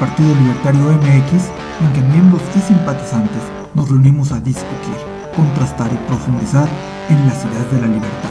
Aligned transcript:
Partido 0.00 0.34
Libertario 0.34 0.80
MX 0.80 1.50
en 1.82 1.92
que 1.92 2.00
miembros 2.00 2.40
y 2.56 2.60
simpatizantes 2.60 3.42
nos 3.74 3.86
reunimos 3.90 4.32
a 4.32 4.40
discutir, 4.40 4.96
contrastar 5.36 5.92
y 5.92 5.96
profundizar 6.08 6.66
en 7.10 7.26
las 7.26 7.44
ideas 7.44 7.70
de 7.70 7.80
la 7.82 7.86
libertad. 7.86 8.30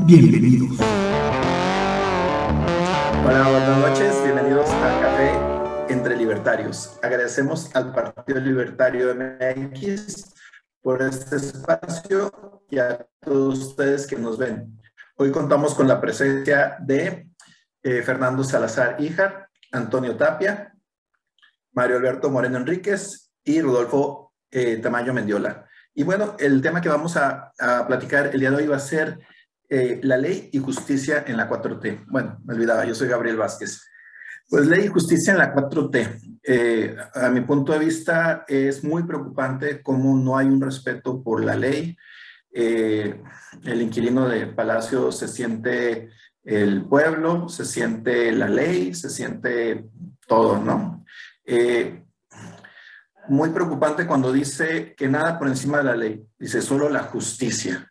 Bienvenidos. 0.00 0.80
Hola, 3.24 3.48
buenas 3.48 3.78
noches, 3.78 4.20
bienvenidos 4.24 4.68
a 4.70 5.00
Café 5.00 5.92
entre 5.92 6.16
Libertarios. 6.16 6.98
Agradecemos 7.00 7.70
al 7.76 7.92
Partido 7.92 8.40
Libertario 8.40 9.14
MX 9.14 10.34
por 10.82 11.00
este 11.00 11.36
espacio 11.36 12.32
y 12.68 12.80
a 12.80 13.06
todos 13.20 13.58
ustedes 13.60 14.04
que 14.08 14.16
nos 14.16 14.36
ven. 14.36 14.83
Hoy 15.16 15.30
contamos 15.30 15.74
con 15.74 15.86
la 15.86 16.00
presencia 16.00 16.76
de 16.80 17.28
eh, 17.84 18.02
Fernando 18.02 18.42
Salazar 18.42 18.96
Híjar, 19.00 19.48
Antonio 19.70 20.16
Tapia, 20.16 20.74
Mario 21.72 21.98
Alberto 21.98 22.30
Moreno 22.30 22.58
Enríquez 22.58 23.30
y 23.44 23.60
Rodolfo 23.60 24.32
eh, 24.50 24.78
Tamayo 24.78 25.14
Mendiola. 25.14 25.68
Y 25.94 26.02
bueno, 26.02 26.34
el 26.40 26.60
tema 26.60 26.80
que 26.80 26.88
vamos 26.88 27.16
a, 27.16 27.52
platicar 27.86 28.30
el 28.32 28.40
día 28.40 28.50
de 28.50 28.56
hoy 28.56 28.66
va 28.66 28.74
a 28.76 28.80
ser 28.80 29.20
eh, 29.68 30.00
la 30.02 30.16
ley 30.16 30.50
y 30.52 30.58
justicia 30.58 31.22
en 31.24 31.36
la 31.36 31.48
4T. 31.48 32.06
Bueno, 32.08 32.40
me 32.44 32.54
olvidaba, 32.54 32.84
yo 32.84 32.96
soy 32.96 33.06
Gabriel 33.06 33.36
Vázquez. 33.36 33.88
Pues 34.48 34.66
ley 34.66 34.86
y 34.86 34.88
justicia 34.88 35.32
en 35.32 35.38
la 35.38 35.54
4T. 35.54 36.40
Eh, 36.42 36.96
a 37.14 37.28
mi 37.30 37.42
punto 37.42 37.72
de 37.72 37.78
vista 37.78 38.44
es 38.48 38.82
muy 38.82 39.04
preocupante 39.04 39.80
cómo 39.80 40.16
no 40.16 40.36
hay 40.36 40.48
un 40.48 40.60
respeto 40.60 41.22
por 41.22 41.44
la 41.44 41.54
ley. 41.54 41.96
Eh, 42.56 43.20
el 43.64 43.82
inquilino 43.82 44.28
de 44.28 44.46
Palacio 44.46 45.10
se 45.10 45.26
siente 45.26 46.10
el 46.44 46.84
pueblo, 46.84 47.48
se 47.48 47.64
siente 47.64 48.30
la 48.30 48.48
ley, 48.48 48.94
se 48.94 49.10
siente 49.10 49.86
todo, 50.28 50.60
¿no? 50.60 51.04
Eh, 51.44 52.04
muy 53.28 53.50
preocupante 53.50 54.06
cuando 54.06 54.32
dice 54.32 54.94
que 54.96 55.08
nada 55.08 55.36
por 55.36 55.48
encima 55.48 55.78
de 55.78 55.84
la 55.84 55.96
ley, 55.96 56.24
dice 56.38 56.62
solo 56.62 56.88
la 56.88 57.02
justicia. 57.04 57.90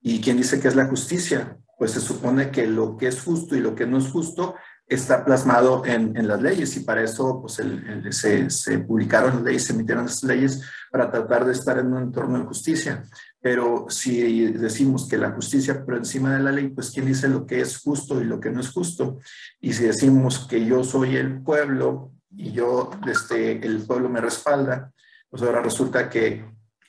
¿Y 0.00 0.20
quién 0.20 0.36
dice 0.36 0.60
que 0.60 0.68
es 0.68 0.76
la 0.76 0.86
justicia? 0.86 1.58
Pues 1.76 1.90
se 1.90 2.00
supone 2.00 2.52
que 2.52 2.68
lo 2.68 2.96
que 2.96 3.08
es 3.08 3.20
justo 3.20 3.56
y 3.56 3.60
lo 3.60 3.74
que 3.74 3.86
no 3.86 3.98
es 3.98 4.08
justo 4.08 4.54
está 4.88 5.24
plasmado 5.24 5.84
en, 5.84 6.16
en 6.16 6.26
las 6.26 6.40
leyes 6.40 6.74
y 6.76 6.80
para 6.80 7.02
eso 7.02 7.42
pues, 7.42 7.60
se, 8.16 8.50
se, 8.50 8.78
publicaron 8.78 9.34
las 9.34 9.42
leyes, 9.42 9.64
se 9.64 9.74
emitieron 9.74 10.06
las 10.06 10.22
leyes 10.22 10.62
para 10.90 11.10
tratar 11.10 11.44
de 11.44 11.52
estar 11.52 11.78
en 11.78 11.92
un 11.92 12.02
entorno 12.02 12.38
de 12.38 12.46
justicia. 12.46 13.02
Pero 13.40 13.86
si 13.88 14.46
decimos 14.52 15.06
que 15.06 15.18
la 15.18 15.30
justicia 15.32 15.84
por 15.84 15.96
encima 15.96 16.34
de 16.34 16.42
la 16.42 16.52
ley, 16.52 16.68
pues 16.68 16.90
quién 16.90 17.06
dice 17.06 17.28
lo 17.28 17.46
que 17.46 17.60
es 17.60 17.78
justo 17.78 18.20
y 18.20 18.24
lo 18.24 18.40
que 18.40 18.50
no 18.50 18.60
es 18.60 18.70
justo. 18.70 19.18
Y 19.60 19.74
si 19.74 19.84
decimos 19.84 20.46
que 20.48 20.64
yo 20.64 20.82
soy 20.82 21.16
el 21.16 21.42
pueblo 21.42 22.12
y 22.30 22.52
yo, 22.52 22.90
este, 23.06 23.64
el 23.64 23.82
pueblo 23.82 24.08
me 24.08 24.20
respalda, 24.20 24.92
pues 25.28 25.42
ahora 25.42 25.60
resulta 25.60 26.08
que 26.08 26.44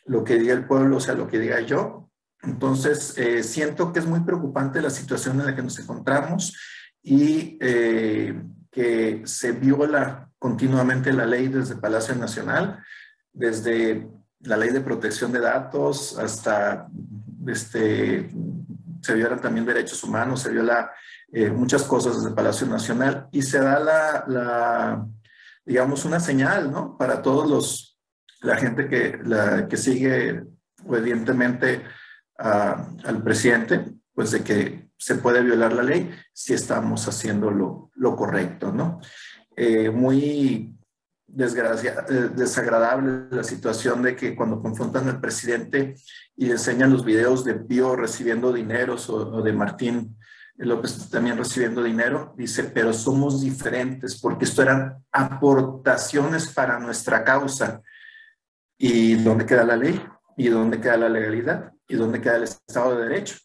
lo 0.06 0.24
que 0.24 0.40
diga 0.40 0.54
el 0.54 0.66
pueblo, 0.66 1.00
sea, 1.00 1.16
lo 1.16 1.28
que 1.28 1.40
diga 1.40 1.60
yo. 1.60 2.10
Entonces, 2.42 3.18
eh, 3.18 3.44
siento 3.44 3.92
que 3.92 4.00
es 4.00 4.06
muy 4.06 4.22
preocupante 4.22 4.82
la 4.82 4.90
situación 4.90 5.40
en 5.40 5.48
la 5.48 5.56
que 5.56 5.62
nos 5.62 5.78
encontramos 5.78 6.56
y 7.02 7.58
eh, 7.62 8.42
que 8.72 9.22
se 9.26 9.52
viola 9.54 10.30
continuamente 10.38 11.14
la 11.14 11.26
ley 11.26 11.48
desde 11.48 11.76
Palacio 11.76 12.16
Nacional, 12.16 12.84
desde 13.34 14.10
la 14.42 14.58
ley 14.58 14.70
de 14.70 14.82
protección 14.82 15.32
de 15.32 15.40
datos 15.40 16.18
hasta, 16.18 16.88
este, 17.48 18.30
se 19.02 19.14
violan 19.14 19.42
también 19.42 19.66
derechos 19.66 20.04
humanos, 20.04 20.42
se 20.42 20.52
viola 20.52 20.92
eh, 21.32 21.50
muchas 21.50 21.84
cosas 21.84 22.22
desde 22.22 22.36
Palacio 22.36 22.68
Nacional 22.68 23.28
y 23.32 23.42
se 23.42 23.60
da 23.60 23.80
la, 23.80 24.24
la, 24.28 25.06
digamos, 25.66 26.06
una 26.06 26.20
señal, 26.20 26.72
¿no? 26.72 26.98
Para 26.98 27.22
todos 27.22 27.50
los, 27.50 28.00
la 28.42 28.56
gente 28.56 28.88
que, 28.88 29.20
la, 29.24 29.68
que 29.68 29.78
sigue 29.78 30.44
obedientemente 30.86 31.84
a, 32.38 32.88
al 33.04 33.22
presidente, 33.22 33.86
pues 34.14 34.32
de 34.32 34.44
que 34.44 34.89
se 35.00 35.16
puede 35.16 35.42
violar 35.42 35.72
la 35.74 35.82
ley 35.82 36.12
si 36.34 36.54
estamos 36.54 37.08
haciendo 37.08 37.50
lo, 37.50 37.90
lo 37.96 38.16
correcto, 38.18 38.74
¿no? 38.74 39.00
Eh, 39.56 39.90
muy 39.90 40.76
eh, 41.38 42.30
desagradable 42.36 43.28
la 43.32 43.44
situación 43.44 44.04
de 44.04 44.16
que 44.16 44.36
cuando 44.36 44.62
confrontan 44.62 45.08
al 45.08 45.22
presidente 45.22 45.96
y 46.36 46.52
enseñan 46.52 46.92
los 46.92 47.06
videos 47.06 47.46
de 47.46 47.56
Pío 47.56 47.96
recibiendo 47.96 48.52
dineros 48.52 49.10
o, 49.10 49.16
o 49.16 49.42
de 49.42 49.54
Martín 49.54 50.18
López 50.56 51.10
también 51.10 51.38
recibiendo 51.38 51.82
dinero, 51.82 52.34
dice, 52.38 52.66
pero 52.66 52.92
somos 52.92 53.40
diferentes 53.40 54.20
porque 54.20 54.44
esto 54.44 54.62
eran 54.62 55.02
aportaciones 55.14 56.50
para 56.50 56.78
nuestra 56.78 57.24
causa. 57.24 57.82
¿Y 58.78 59.16
dónde 59.16 59.46
queda 59.46 59.64
la 59.64 59.78
ley? 59.78 60.02
¿Y 60.36 60.50
dónde 60.50 60.82
queda 60.82 60.98
la 60.98 61.10
legalidad? 61.10 61.72
¿Y 61.88 61.96
dónde 61.96 62.20
queda 62.20 62.36
el 62.36 62.44
Estado 62.44 62.98
de 62.98 63.08
Derecho? 63.08 63.38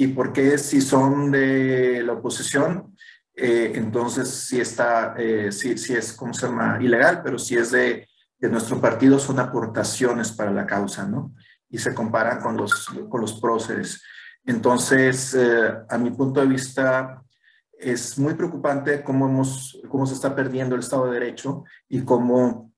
Y 0.00 0.06
por 0.06 0.32
qué 0.32 0.56
si 0.56 0.80
son 0.80 1.30
de 1.30 2.02
la 2.02 2.14
oposición, 2.14 2.96
eh, 3.36 3.72
entonces 3.74 4.30
sí 4.30 4.58
está, 4.58 5.14
eh, 5.18 5.52
sí, 5.52 5.76
sí, 5.76 5.92
es, 5.92 6.14
¿cómo 6.14 6.32
se 6.32 6.46
llama? 6.46 6.78
Ilegal, 6.80 7.20
pero 7.22 7.38
si 7.38 7.58
es 7.58 7.70
de, 7.70 8.08
de, 8.38 8.48
nuestro 8.48 8.80
partido 8.80 9.18
son 9.18 9.38
aportaciones 9.38 10.32
para 10.32 10.52
la 10.52 10.64
causa, 10.64 11.06
¿no? 11.06 11.34
Y 11.68 11.76
se 11.76 11.92
comparan 11.92 12.40
con 12.40 12.56
los, 12.56 12.86
con 13.10 13.20
los 13.20 13.38
próceres. 13.42 14.02
Entonces, 14.46 15.34
eh, 15.34 15.70
a 15.86 15.98
mi 15.98 16.10
punto 16.12 16.40
de 16.40 16.46
vista, 16.46 17.22
es 17.70 18.18
muy 18.18 18.32
preocupante 18.32 19.02
cómo, 19.02 19.26
hemos, 19.26 19.82
cómo 19.90 20.06
se 20.06 20.14
está 20.14 20.34
perdiendo 20.34 20.76
el 20.76 20.80
Estado 20.80 21.08
de 21.08 21.20
Derecho 21.20 21.64
y 21.90 22.00
cómo 22.06 22.72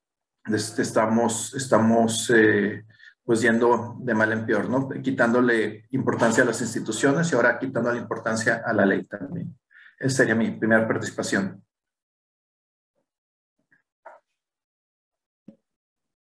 este, 0.47 0.83
estamos, 0.83 1.55
estamos 1.55 2.29
eh, 2.35 2.85
pues 3.25 3.41
yendo 3.41 3.97
de 4.01 4.15
mal 4.15 4.33
en 4.33 4.45
peor, 4.45 4.69
¿no? 4.69 4.89
Quitándole 4.89 5.87
importancia 5.91 6.43
a 6.43 6.47
las 6.47 6.61
instituciones 6.61 7.31
y 7.31 7.37
ahora 7.37 7.59
quitándole 7.59 7.99
importancia 7.99 8.63
a 8.65 8.73
la 8.73 8.85
ley 8.85 9.05
también. 9.05 9.57
Esa 9.99 10.19
sería 10.19 10.35
mi 10.35 10.51
primera 10.51 10.87
participación. 10.87 11.65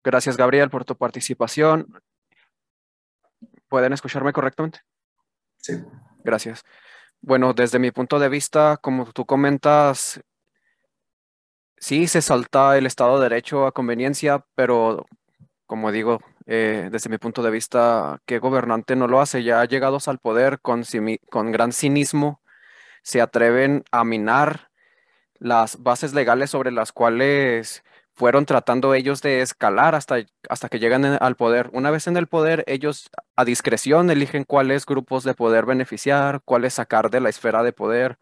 Gracias, 0.02 0.36
Gabriel, 0.36 0.70
por 0.70 0.84
tu 0.84 0.96
participación. 0.96 1.86
¿Pueden 3.68 3.92
escucharme 3.92 4.32
correctamente? 4.32 4.80
Sí. 5.58 5.84
Gracias. 6.22 6.62
Bueno, 7.20 7.52
desde 7.52 7.78
mi 7.78 7.90
punto 7.90 8.18
de 8.18 8.28
vista, 8.28 8.76
como 8.76 9.12
tú 9.12 9.26
comentas, 9.26 10.20
sí 11.76 12.06
se 12.06 12.22
salta 12.22 12.78
el 12.78 12.86
Estado 12.86 13.16
de 13.16 13.24
Derecho 13.24 13.66
a 13.66 13.72
conveniencia, 13.72 14.46
pero 14.54 15.06
como 15.66 15.90
digo, 15.90 16.20
eh, 16.46 16.88
desde 16.92 17.10
mi 17.10 17.18
punto 17.18 17.42
de 17.42 17.50
vista, 17.50 18.20
¿qué 18.24 18.38
gobernante 18.38 18.94
no 18.94 19.08
lo 19.08 19.20
hace? 19.20 19.42
Ya 19.42 19.64
llegados 19.64 20.06
al 20.08 20.18
poder 20.18 20.60
con, 20.60 20.84
gran 21.52 21.72
cinismo, 21.72 22.40
se 23.02 23.20
atreven 23.20 23.84
a 23.90 24.04
minar 24.04 24.70
las 25.38 25.82
bases 25.82 26.14
legales 26.14 26.50
sobre 26.50 26.70
las 26.70 26.92
cuales 26.92 27.84
fueron 28.14 28.46
tratando 28.46 28.94
ellos 28.94 29.22
de 29.22 29.42
escalar 29.42 29.94
hasta, 29.94 30.16
hasta 30.48 30.68
que 30.68 30.78
llegan 30.78 31.04
al 31.04 31.36
poder. 31.36 31.68
Una 31.72 31.90
vez 31.90 32.06
en 32.06 32.16
el 32.16 32.28
poder, 32.28 32.64
ellos 32.66 33.10
a 33.36 33.44
discreción 33.44 34.10
eligen 34.10 34.44
cuáles 34.44 34.86
grupos 34.86 35.24
de 35.24 35.34
poder 35.34 35.66
beneficiar, 35.66 36.40
cuáles 36.44 36.74
sacar 36.74 37.10
de 37.10 37.20
la 37.20 37.28
esfera 37.28 37.62
de 37.62 37.72
poder. 37.72 38.18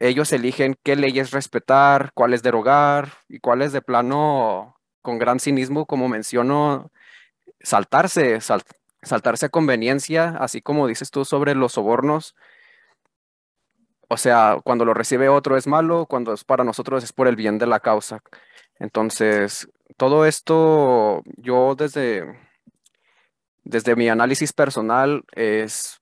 Ellos 0.00 0.32
eligen 0.32 0.76
qué 0.82 0.96
leyes 0.96 1.30
respetar, 1.32 2.10
cuáles 2.14 2.42
derogar 2.42 3.10
y 3.28 3.40
cuáles 3.40 3.72
de 3.72 3.82
plano, 3.82 4.76
con 5.02 5.18
gran 5.18 5.38
cinismo, 5.38 5.86
como 5.86 6.08
menciono, 6.08 6.90
saltarse, 7.66 8.40
sal, 8.40 8.62
saltarse 9.02 9.46
a 9.46 9.48
conveniencia, 9.48 10.36
así 10.38 10.62
como 10.62 10.86
dices 10.86 11.10
tú 11.10 11.24
sobre 11.24 11.56
los 11.56 11.72
sobornos. 11.72 12.36
O 14.08 14.16
sea, 14.16 14.58
cuando 14.62 14.84
lo 14.84 14.94
recibe 14.94 15.28
otro 15.28 15.56
es 15.56 15.66
malo, 15.66 16.06
cuando 16.06 16.32
es 16.32 16.44
para 16.44 16.62
nosotros 16.62 17.02
es 17.02 17.12
por 17.12 17.26
el 17.26 17.34
bien 17.34 17.58
de 17.58 17.66
la 17.66 17.80
causa. 17.80 18.20
Entonces, 18.78 19.68
todo 19.96 20.26
esto 20.26 21.22
yo 21.38 21.74
desde, 21.74 22.38
desde 23.64 23.96
mi 23.96 24.08
análisis 24.08 24.52
personal 24.52 25.24
es, 25.32 26.00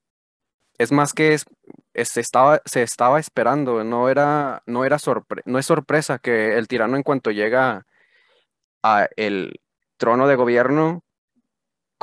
es 0.76 0.92
más 0.92 1.14
que 1.14 1.38
se 1.38 2.20
estaba, 2.20 2.60
se 2.66 2.82
estaba 2.82 3.18
esperando, 3.18 3.84
no 3.84 4.10
era, 4.10 4.62
no 4.66 4.84
era 4.84 4.98
no 5.46 5.58
es 5.58 5.64
sorpresa 5.64 6.18
que 6.18 6.58
el 6.58 6.68
tirano 6.68 6.96
en 6.96 7.02
cuanto 7.02 7.30
llega 7.30 7.86
a 8.82 9.08
el 9.16 9.60
trono 9.96 10.28
de 10.28 10.36
gobierno 10.36 11.03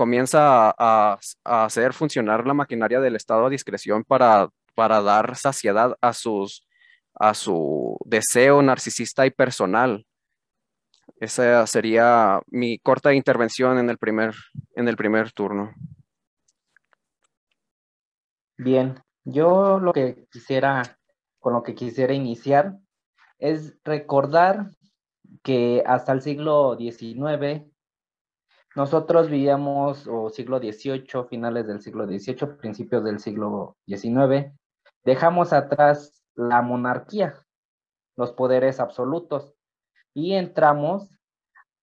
comienza 0.02 0.74
a, 0.80 1.20
hacer 1.44 1.94
funcionar 1.94 2.48
la 2.48 2.56
maquinaria 2.56 3.00
del 3.00 3.16
Estado 3.16 3.46
a 3.46 3.52
discreción 3.52 4.04
para, 4.04 4.50
dar 4.76 5.36
saciedad 5.36 5.96
a, 6.02 6.12
a 7.20 7.34
su 7.36 7.98
deseo 8.04 8.64
narcisista 8.64 9.28
y 9.28 9.30
personal. 9.30 10.08
Esa 11.20 11.68
sería 11.68 12.42
mi 12.48 12.80
corta 12.80 13.14
intervención 13.14 13.78
en 13.78 13.92
el 13.92 14.00
primer, 14.00 14.34
en 14.76 14.88
el 14.88 14.98
primer 14.98 15.32
turno. 15.34 15.72
Bien, 18.58 19.04
yo 19.24 19.80
lo 19.80 19.94
que 19.94 20.26
quisiera, 20.32 20.98
con 21.40 21.54
lo 21.54 21.62
que 21.62 21.76
quisiera 21.76 22.16
iniciar 22.16 22.76
es 23.38 23.78
recordar 23.84 24.72
que 25.44 25.84
hasta 25.86 26.12
el 26.12 26.24
siglo 26.24 26.76
XIX 26.76 27.71
nosotros 28.76 29.30
vivíamos, 29.30 30.08
o 30.08 30.30
siglo 30.30 30.60
XVIII, 30.60 31.28
finales 31.30 31.68
del 31.68 31.82
siglo 31.82 32.06
XVIII, 32.06 32.58
principios 32.58 33.04
del 33.04 33.20
siglo 33.20 33.78
XIX, 33.86 34.54
dejamos 35.04 35.52
atrás 35.54 36.24
la 36.36 36.62
monarquía, 36.62 37.36
los 38.16 38.32
poderes 38.32 38.80
absolutos, 38.80 39.54
y 40.14 40.34
entramos 40.34 41.10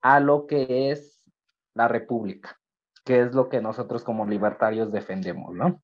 a 0.00 0.20
lo 0.20 0.46
que 0.46 0.90
es 0.90 1.22
la 1.74 1.88
república, 1.88 2.58
que 3.04 3.20
es 3.20 3.34
lo 3.34 3.48
que 3.48 3.60
nosotros 3.60 4.02
como 4.04 4.26
libertarios 4.26 4.92
defendemos, 4.92 5.54
¿no? 5.54 5.82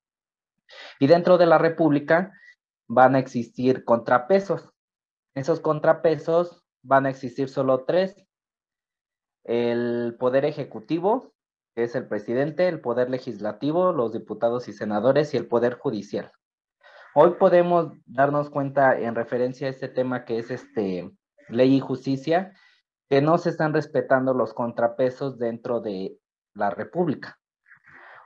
Y 0.98 1.06
dentro 1.06 1.38
de 1.38 1.46
la 1.46 1.58
república 1.58 2.32
van 2.88 3.14
a 3.14 3.18
existir 3.18 3.84
contrapesos. 3.84 4.70
Esos 5.34 5.60
contrapesos 5.60 6.64
van 6.82 7.06
a 7.06 7.10
existir 7.10 7.48
solo 7.48 7.84
tres, 7.84 8.16
el 9.44 10.16
poder 10.18 10.44
ejecutivo, 10.44 11.32
que 11.74 11.84
es 11.84 11.94
el 11.94 12.06
presidente, 12.06 12.68
el 12.68 12.80
poder 12.80 13.10
legislativo, 13.10 13.92
los 13.92 14.12
diputados 14.12 14.68
y 14.68 14.72
senadores 14.72 15.34
y 15.34 15.36
el 15.36 15.46
poder 15.46 15.74
judicial. 15.74 16.32
Hoy 17.14 17.34
podemos 17.38 17.92
darnos 18.06 18.50
cuenta 18.50 18.98
en 18.98 19.14
referencia 19.14 19.68
a 19.68 19.70
este 19.70 19.88
tema 19.88 20.24
que 20.24 20.38
es 20.38 20.50
este 20.50 21.10
ley 21.48 21.76
y 21.76 21.80
justicia, 21.80 22.52
que 23.08 23.20
no 23.20 23.38
se 23.38 23.50
están 23.50 23.72
respetando 23.72 24.34
los 24.34 24.54
contrapesos 24.54 25.38
dentro 25.38 25.80
de 25.80 26.18
la 26.54 26.70
República. 26.70 27.38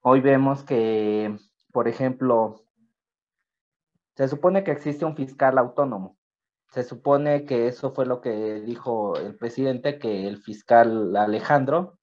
Hoy 0.03 0.21
vemos 0.21 0.63
que, 0.63 1.37
por 1.73 1.89
ejemplo, 1.89 2.65
se 4.15 4.29
supone 4.29 4.65
que 4.65 4.71
existe 4.71 5.05
un 5.05 5.17
fiscal 5.17 5.59
autónomo, 5.59 6.18
se 6.71 6.83
supone 6.83 7.45
que 7.45 7.67
eso 7.67 7.93
fue 7.93 8.07
lo 8.07 8.21
que 8.21 8.61
dijo 8.61 9.17
el 9.17 9.37
presidente, 9.37 9.99
que 9.99 10.27
el 10.29 10.39
fiscal 10.39 11.17
Alejandro 11.17 11.99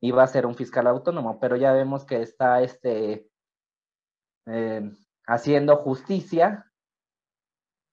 iba 0.00 0.22
a 0.22 0.28
ser 0.28 0.46
un 0.46 0.54
fiscal 0.54 0.86
autónomo, 0.86 1.38
pero 1.40 1.56
ya 1.56 1.72
vemos 1.72 2.04
que 2.04 2.22
está 2.22 2.62
este, 2.62 3.28
eh, 4.46 4.90
haciendo 5.26 5.76
justicia 5.76 6.70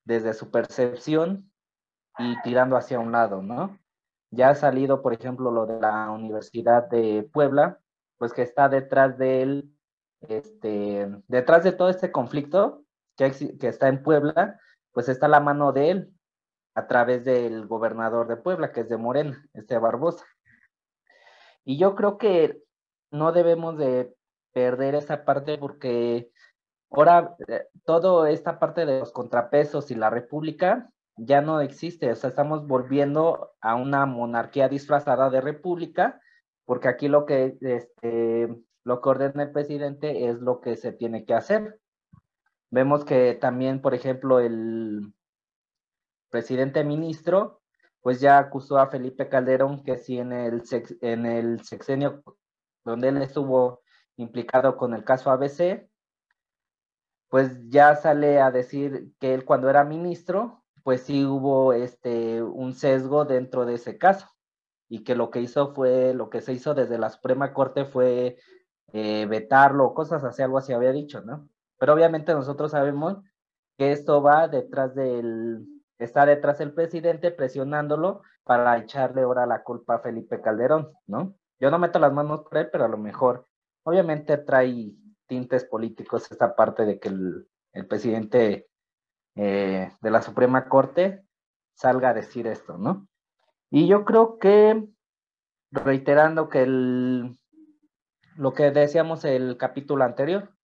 desde 0.05 0.33
su 0.33 0.51
percepción 0.51 1.51
y 2.17 2.39
tirando 2.43 2.77
hacia 2.77 2.99
un 2.99 3.11
lado, 3.11 3.41
¿no? 3.41 3.77
Ya 4.31 4.49
ha 4.49 4.55
salido, 4.55 5.01
por 5.01 5.13
ejemplo, 5.13 5.51
lo 5.51 5.65
de 5.65 5.79
la 5.79 6.11
Universidad 6.11 6.87
de 6.89 7.29
Puebla, 7.33 7.79
pues 8.17 8.31
que 8.33 8.43
está 8.43 8.69
detrás 8.69 9.17
de 9.17 9.41
él, 9.41 9.77
este, 10.21 11.09
detrás 11.27 11.63
de 11.63 11.73
todo 11.73 11.89
este 11.89 12.11
conflicto 12.11 12.85
que 13.17 13.27
está 13.61 13.87
en 13.87 14.03
Puebla, 14.03 14.59
pues 14.95 15.09
está 15.09 15.27
la 15.27 15.41
mano 15.41 15.73
de 15.73 15.91
él 15.91 16.13
a 16.73 16.87
través 16.87 17.25
del 17.25 17.67
gobernador 17.67 18.29
de 18.29 18.37
Puebla, 18.37 18.71
que 18.71 18.79
es 18.81 18.89
de 18.89 18.95
Morena, 18.95 19.45
este 19.53 19.77
Barbosa. 19.77 20.25
Y 21.65 21.77
yo 21.77 21.95
creo 21.95 22.17
que 22.17 22.63
no 23.11 23.33
debemos 23.33 23.77
de 23.77 24.15
perder 24.53 24.95
esa 24.95 25.25
parte 25.25 25.57
porque 25.57 26.31
ahora 26.89 27.35
eh, 27.49 27.67
toda 27.83 28.31
esta 28.31 28.57
parte 28.57 28.85
de 28.85 28.99
los 28.99 29.11
contrapesos 29.11 29.91
y 29.91 29.95
la 29.95 30.09
república 30.09 30.89
ya 31.17 31.41
no 31.41 31.59
existe, 31.59 32.09
o 32.09 32.15
sea, 32.15 32.29
estamos 32.29 32.65
volviendo 32.65 33.51
a 33.59 33.75
una 33.75 34.05
monarquía 34.05 34.69
disfrazada 34.69 35.29
de 35.29 35.41
república, 35.41 36.21
porque 36.63 36.87
aquí 36.87 37.09
lo 37.09 37.25
que, 37.25 37.57
este, 37.59 38.47
lo 38.85 39.01
que 39.01 39.09
ordena 39.09 39.43
el 39.43 39.51
presidente 39.51 40.29
es 40.29 40.39
lo 40.39 40.61
que 40.61 40.77
se 40.77 40.93
tiene 40.93 41.25
que 41.25 41.33
hacer. 41.33 41.79
Vemos 42.75 43.05
que 43.05 43.35
también, 43.35 43.81
por 43.81 43.93
ejemplo, 43.93 44.41
el 44.41 45.13
presidente 46.29 46.83
ministro, 46.83 47.61
pues 48.01 48.19
ya 48.19 48.37
acusó 48.37 48.79
a 48.79 48.87
Felipe 48.87 49.29
Calderón 49.29 49.81
que 49.81 49.95
si 49.95 50.19
en 50.19 50.33
el, 50.33 50.61
en 50.99 51.25
el 51.25 51.63
sexenio 51.63 52.21
donde 52.83 53.07
él 53.07 53.21
estuvo 53.21 53.81
implicado 54.17 54.75
con 54.75 54.93
el 54.93 55.05
caso 55.05 55.31
ABC, 55.31 55.89
pues 57.29 57.61
ya 57.69 57.95
sale 57.95 58.41
a 58.41 58.51
decir 58.51 59.13
que 59.21 59.33
él 59.33 59.45
cuando 59.45 59.69
era 59.69 59.85
ministro, 59.85 60.65
pues 60.83 61.03
sí 61.03 61.23
hubo 61.23 61.71
este 61.71 62.43
un 62.43 62.73
sesgo 62.73 63.23
dentro 63.23 63.65
de 63.65 63.75
ese 63.75 63.97
caso 63.97 64.27
y 64.89 65.05
que 65.05 65.15
lo 65.15 65.31
que 65.31 65.39
hizo 65.39 65.73
fue, 65.73 66.13
lo 66.13 66.29
que 66.29 66.41
se 66.41 66.51
hizo 66.51 66.73
desde 66.73 66.97
la 66.97 67.09
Suprema 67.09 67.53
Corte 67.53 67.85
fue 67.85 68.35
eh, 68.91 69.25
vetarlo, 69.27 69.93
cosas 69.93 70.25
así, 70.25 70.41
algo 70.41 70.57
así 70.57 70.73
había 70.73 70.91
dicho, 70.91 71.21
¿no? 71.21 71.47
Pero 71.77 71.93
obviamente 71.93 72.33
nosotros 72.33 72.71
sabemos 72.71 73.17
que 73.77 73.91
esto 73.91 74.21
va 74.21 74.47
detrás 74.47 74.95
del, 74.95 75.65
está 75.99 76.25
detrás 76.25 76.59
del 76.59 76.73
presidente 76.73 77.31
presionándolo 77.31 78.21
para 78.43 78.77
echarle 78.77 79.23
ahora 79.23 79.45
la 79.45 79.63
culpa 79.63 79.95
a 79.95 79.99
Felipe 79.99 80.41
Calderón, 80.41 80.91
¿no? 81.07 81.35
Yo 81.59 81.71
no 81.71 81.79
meto 81.79 81.99
las 81.99 82.13
manos 82.13 82.41
por 82.43 82.57
él, 82.57 82.69
pero 82.71 82.85
a 82.85 82.89
lo 82.89 82.97
mejor, 82.97 83.47
obviamente 83.83 84.37
trae 84.37 84.93
tintes 85.27 85.65
políticos 85.65 86.29
esta 86.31 86.55
parte 86.55 86.85
de 86.85 86.99
que 86.99 87.09
el, 87.09 87.47
presidente 87.89 88.67
eh, 89.35 89.91
de 90.01 90.11
la 90.11 90.21
Suprema 90.21 90.69
Corte 90.69 91.25
salga 91.73 92.09
a 92.09 92.13
decir 92.13 92.47
esto, 92.47 92.77
¿no? 92.77 93.07
Y 93.69 93.87
yo 93.87 94.05
creo 94.05 94.37
que, 94.37 94.87
reiterando 95.71 96.47
que 96.47 96.63
el, 96.63 97.37
lo 98.37 98.53
que 98.53 98.71
decíamos 98.71 99.25
el 99.25 99.57
capítulo 99.57 100.03
anterior, 100.03 100.54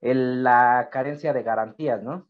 la 0.00 0.88
carencia 0.90 1.32
de 1.32 1.42
garantías, 1.42 2.02
¿no? 2.02 2.28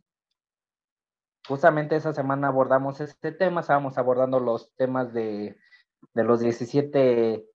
Justamente 1.47 1.97
esa 1.97 2.13
semana 2.13 2.49
abordamos 2.49 3.01
este 3.01 3.33
tema, 3.33 3.61
estábamos 3.61 3.97
abordando 3.99 4.41
los 4.41 4.75
temas 4.77 5.13
de, 5.13 5.57
los 6.15 6.41
17 6.41 7.47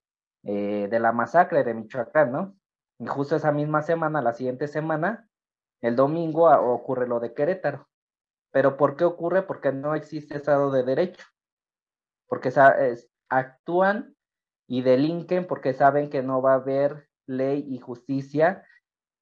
eh, 0.43 0.87
de 0.89 0.99
la 0.99 1.11
masacre 1.11 1.63
de 1.63 1.73
Michoacán, 1.73 2.31
¿no? 2.31 2.55
Y 2.99 3.07
justo 3.07 3.35
esa 3.35 3.51
misma 3.51 3.81
semana, 3.81 4.21
la 4.21 4.33
siguiente 4.33 4.67
semana, 4.67 5.29
el 5.81 5.95
domingo 5.95 6.49
ocurre 6.49 7.07
lo 7.07 7.19
de 7.19 7.33
Querétaro. 7.33 7.87
¿Pero 8.51 8.77
por 8.77 8.95
qué 8.95 9.03
ocurre? 9.03 9.43
Porque 9.43 9.71
no 9.71 9.95
existe 9.95 10.37
Estado 10.37 10.71
de 10.71 10.83
Derecho. 10.83 11.25
Porque 12.27 12.51
actúan 13.29 14.15
y 14.67 14.81
delinquen 14.81 15.45
porque 15.45 15.73
saben 15.73 16.09
que 16.09 16.23
no 16.23 16.41
va 16.41 16.53
a 16.53 16.55
haber 16.55 17.09
ley 17.27 17.65
y 17.67 17.79
justicia 17.79 18.63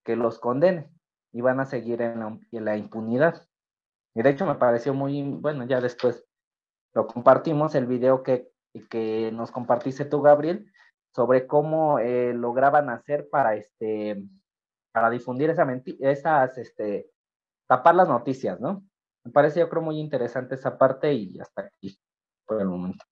que 0.04 0.16
los 0.16 0.38
condene 0.38 0.90
y 1.32 1.40
van 1.40 1.60
a 1.60 1.66
seguir 1.66 2.00
en 2.02 2.40
la, 2.52 2.76
impunidad. 2.76 3.46
Y 4.14 4.22
de 4.22 4.30
hecho 4.30 4.46
me 4.46 4.54
pareció 4.54 4.94
muy, 4.94 5.22
bueno, 5.22 5.64
ya 5.64 5.80
después 5.80 6.24
lo 6.94 7.06
compartimos, 7.06 7.74
el 7.74 7.86
video 7.86 8.22
que, 8.22 8.48
que 8.88 9.32
nos 9.32 9.50
compartiste 9.50 10.04
tú, 10.04 10.22
Gabriel, 10.22 10.70
sobre 11.12 11.46
cómo 11.46 11.98
eh, 11.98 12.32
lograban 12.34 12.90
hacer 12.90 13.28
para, 13.28 13.56
este, 13.56 14.22
para 14.92 15.10
difundir 15.10 15.50
esa 15.50 15.66
esas, 16.00 16.58
este, 16.58 17.10
tapar 17.66 17.96
las 17.96 18.08
noticias, 18.08 18.60
¿no? 18.60 18.84
Me 19.24 19.32
parece 19.32 19.60
yo 19.60 19.68
creo 19.68 19.82
muy 19.82 19.98
interesante 19.98 20.54
esa 20.54 20.76
parte 20.76 21.12
y 21.12 21.40
hasta 21.40 21.62
aquí 21.62 21.98
por 22.46 22.60
el 22.60 22.68
momento. 22.68 23.04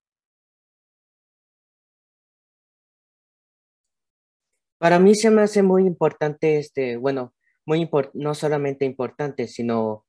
Para 4.82 4.98
mí 4.98 5.14
se 5.14 5.30
me 5.30 5.42
hace 5.42 5.62
muy 5.62 5.86
importante, 5.86 6.58
este, 6.58 6.96
bueno, 6.96 7.32
muy 7.64 7.88
no 8.14 8.34
solamente 8.34 8.84
importante, 8.84 9.46
sino 9.46 10.04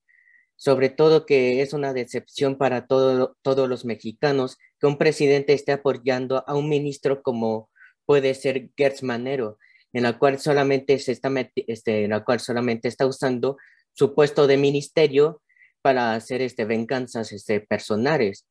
sobre 0.55 0.89
todo 0.89 1.27
que 1.27 1.61
es 1.61 1.73
una 1.73 1.93
decepción 1.93 2.57
para 2.57 2.87
todos 2.87 3.69
los 3.69 3.85
mexicanos 3.85 4.57
que 4.79 4.87
un 4.87 4.97
presidente 4.97 5.53
esté 5.53 5.73
apoyando 5.73 6.43
a 6.47 6.55
un 6.55 6.69
ministro 6.69 7.21
como 7.21 7.69
puede 8.07 8.33
ser 8.33 8.71
Gertz 8.75 9.03
Manero, 9.03 9.59
en 9.93 10.01
la 10.01 10.17
cual 10.17 10.39
solamente 10.39 10.97
se 10.97 11.11
está 11.11 11.31
este, 11.67 12.05
en 12.05 12.09
la 12.09 12.23
cual 12.23 12.39
solamente 12.39 12.87
está 12.87 13.05
usando 13.05 13.57
su 13.93 14.15
puesto 14.15 14.47
de 14.47 14.57
ministerio 14.57 15.43
para 15.83 16.15
hacer 16.15 16.41
este 16.41 16.65
venganzas 16.65 17.31
este 17.31 17.59
personales. 17.61 18.47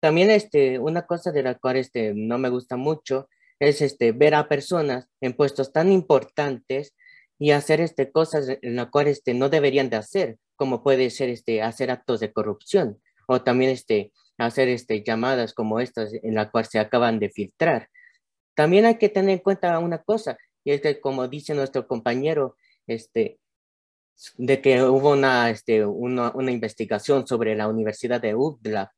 También 0.00 0.30
este 0.30 0.78
una 0.78 1.02
cosa 1.02 1.30
de 1.30 1.42
la 1.42 1.56
cual 1.56 1.76
este 1.76 2.14
no 2.16 2.38
me 2.38 2.48
gusta 2.48 2.78
mucho 2.78 3.28
es 3.62 3.80
este, 3.80 4.10
ver 4.10 4.34
a 4.34 4.48
personas 4.48 5.08
en 5.20 5.34
puestos 5.34 5.72
tan 5.72 5.92
importantes 5.92 6.94
y 7.38 7.52
hacer 7.52 7.80
este, 7.80 8.10
cosas 8.10 8.58
en 8.60 8.76
las 8.76 8.90
cuales 8.90 9.18
este, 9.18 9.34
no 9.34 9.48
deberían 9.48 9.88
de 9.88 9.96
hacer. 9.96 10.38
como 10.56 10.82
puede 10.82 11.10
ser 11.10 11.28
este, 11.28 11.62
hacer 11.62 11.90
actos 11.90 12.20
de 12.20 12.32
corrupción 12.32 13.00
o 13.26 13.42
también 13.42 13.70
este, 13.70 14.12
hacer 14.38 14.68
este, 14.68 15.02
llamadas 15.04 15.54
como 15.54 15.80
estas 15.80 16.12
en 16.12 16.34
la 16.34 16.50
cual 16.50 16.66
se 16.66 16.78
acaban 16.80 17.18
de 17.20 17.30
filtrar. 17.30 17.88
También 18.54 18.84
hay 18.84 18.98
que 18.98 19.08
tener 19.08 19.30
en 19.30 19.38
cuenta 19.38 19.78
una 19.78 19.98
cosa, 20.02 20.36
y 20.64 20.72
es 20.72 20.80
que 20.80 21.00
como 21.00 21.28
dice 21.28 21.54
nuestro 21.54 21.86
compañero, 21.86 22.56
este, 22.86 23.38
de 24.36 24.60
que 24.60 24.82
hubo 24.82 25.12
una, 25.12 25.50
este, 25.50 25.84
una, 25.86 26.32
una 26.34 26.50
investigación 26.50 27.26
sobre 27.26 27.54
la 27.56 27.68
Universidad 27.68 28.20
de 28.20 28.34
UDLA. 28.34 28.92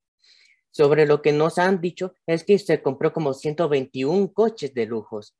Sobre 0.75 1.07
lo 1.07 1.23
que 1.23 1.33
nos 1.33 1.59
han 1.59 1.81
dicho 1.81 2.15
es 2.27 2.43
que 2.43 2.59
se 2.59 2.83
compró 2.83 3.13
como 3.13 3.33
121 3.33 4.33
coches 4.33 4.75
de 4.75 4.87
lujos. 4.87 5.37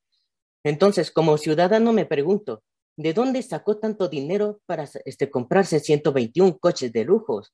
Entonces, 0.63 1.11
como 1.11 1.39
ciudadano 1.39 1.93
me 1.93 2.07
pregunto, 2.07 2.63
¿de 2.97 3.13
dónde 3.13 3.43
sacó 3.43 3.79
tanto 3.79 4.09
dinero 4.09 4.61
para 4.65 4.89
este, 5.05 5.29
comprarse 5.31 5.81
121 5.81 6.57
coches 6.59 6.93
de 6.93 7.05
lujos? 7.05 7.53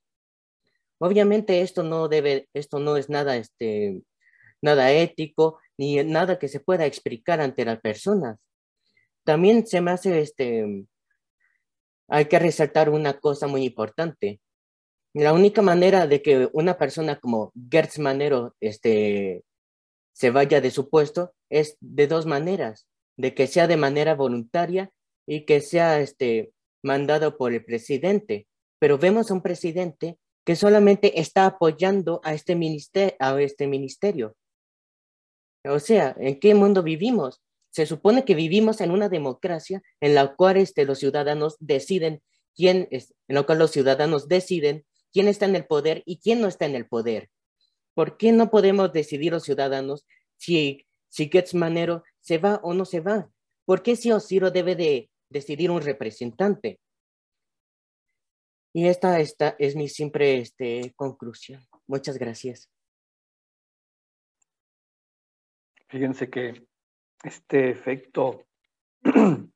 Obviamente 0.99 1.63
esto 1.63 1.83
no 1.83 2.09
debe, 2.09 2.51
esto 2.53 2.81
no 2.81 2.99
es 2.99 3.09
nada, 3.09 3.39
este, 3.39 4.03
nada 4.61 4.93
ético 4.93 5.59
ni 5.79 6.05
nada 6.05 6.39
que 6.39 6.49
se 6.49 6.61
pueda 6.61 6.85
explicar 6.85 7.41
ante 7.41 7.65
las 7.65 7.81
personas. 7.81 8.39
También 9.25 9.67
se 9.67 9.81
me 9.81 9.93
hace, 9.93 10.21
este, 10.21 10.85
hay 12.09 12.27
que 12.27 12.39
resaltar 12.39 12.91
una 12.91 13.19
cosa 13.19 13.47
muy 13.47 13.65
importante. 13.65 14.39
La 15.13 15.33
única 15.33 15.61
manera 15.61 16.07
de 16.07 16.23
que 16.23 16.49
una 16.53 16.79
persona 16.79 17.19
como 17.19 17.53
Gertz 17.71 17.99
Manero 17.99 18.55
este, 18.61 19.43
se 20.13 20.31
vaya 20.31 20.61
de 20.61 20.71
su 20.71 20.89
puesto 20.89 21.33
es 21.49 21.77
de 21.81 22.07
dos 22.07 22.27
maneras, 22.27 22.87
de 23.17 23.35
que 23.35 23.49
sea 23.49 23.67
de 23.67 23.77
manera 23.77 24.15
voluntaria 24.15 24.93
y 25.27 25.45
que 25.47 25.61
sea 25.61 26.01
este, 26.01 26.53
mandado 26.83 27.37
por 27.37 27.53
el 27.53 27.65
presidente. 27.65 28.47
Pero 28.79 28.99
vemos 28.99 29.31
a 29.31 29.35
un 29.35 29.43
presidente 29.43 30.19
que 30.45 30.57
solamente 30.57 31.21
está 31.21 31.47
apoyando 31.47 32.21
a 32.23 32.33
este, 32.33 32.55
ministerio, 32.55 33.17
a 33.19 33.41
este 33.43 33.67
ministerio. 33.67 34.37
O 35.65 35.79
sea, 35.79 36.15
¿en 36.19 36.39
qué 36.39 36.55
mundo 36.55 36.83
vivimos? 36.83 37.43
Se 37.71 37.85
supone 37.85 38.25
que 38.25 38.35
vivimos 38.35 38.81
en 38.81 38.91
una 38.91 39.09
democracia 39.09 39.83
en 40.01 40.15
la 40.15 40.35
cual 40.35 40.57
este, 40.57 40.85
los 40.85 40.99
ciudadanos 40.99 41.57
deciden 41.59 42.23
quién 42.55 42.89
es, 42.91 43.15
en 43.29 43.35
la 43.35 43.43
cual 43.43 43.59
los 43.59 43.71
ciudadanos 43.71 44.29
deciden 44.29 44.85
quién 45.13 45.29
está 45.29 45.47
en 45.47 45.57
el 45.57 45.67
poder 45.67 46.03
y 46.07 46.19
quién 46.19 46.41
no 46.41 46.49
está 46.49 46.67
en 46.67 46.75
el 46.75 46.87
poder. 46.87 47.31
¿Por 47.95 48.17
qué 48.17 48.33
no 48.33 48.51
podemos 48.51 48.93
decidir 48.93 49.33
los 49.33 49.45
ciudadanos 49.45 50.07
si, 50.37 50.87
si 51.09 51.29
Getz 51.29 51.55
Manero 51.55 52.03
se 52.21 52.39
va 52.39 52.61
o 52.63 52.75
no 52.75 52.85
se 52.85 53.01
va? 53.01 53.31
¿Por 53.65 53.83
qué 53.83 53.97
si 53.97 54.13
Osiro 54.13 54.51
debe 54.51 54.77
de 54.77 55.11
decidir 55.29 55.71
un 55.71 55.83
representante? 55.83 56.81
Y 58.73 58.87
esta, 58.87 59.19
esta 59.21 59.57
es 59.59 59.75
mi 59.75 59.89
simple 59.89 60.39
este, 60.39 60.93
conclusión. 60.95 61.67
Muchas 61.87 62.19
gracias. 62.19 62.71
Fíjense 65.89 66.31
que 66.31 66.67
este 67.25 67.71
efecto 67.71 68.47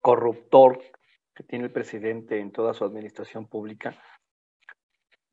corruptor 0.00 0.80
que 1.38 1.44
tiene 1.44 1.66
el 1.66 1.70
presidente 1.70 2.40
en 2.40 2.50
toda 2.50 2.74
su 2.74 2.84
administración 2.84 3.46
pública 3.46 3.96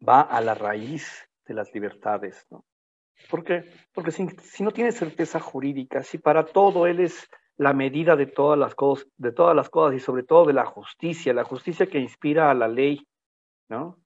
va 0.08 0.22
a 0.22 0.40
la 0.40 0.54
raíz 0.54 1.28
de 1.48 1.56
las 1.56 1.74
libertades, 1.74 2.46
¿no? 2.52 2.64
¿Por 3.30 3.44
qué? 3.44 3.64
Porque 3.92 4.12
si, 4.12 4.64
no 4.64 4.70
tiene 4.70 4.92
certeza 4.92 5.40
jurídica, 5.40 6.04
si 6.04 6.20
para 6.20 6.46
todo 6.46 6.86
él 6.86 7.00
es 7.00 7.28
la 7.58 7.74
medida 7.74 8.16
de 8.16 8.28
todas 8.28 8.60
las 8.60 8.76
cosas, 8.76 9.08
de 9.18 9.32
todas 9.32 9.56
las 9.56 9.70
cosas 9.70 9.96
y 9.96 10.00
sobre 10.00 10.22
todo 10.22 10.46
de 10.46 10.54
la 10.54 10.66
justicia, 10.66 11.34
la 11.34 11.44
justicia 11.44 11.88
que 11.88 12.00
inspira 12.00 12.52
a 12.52 12.54
la 12.54 12.68
ley, 12.68 13.08
¿no? 13.68 13.98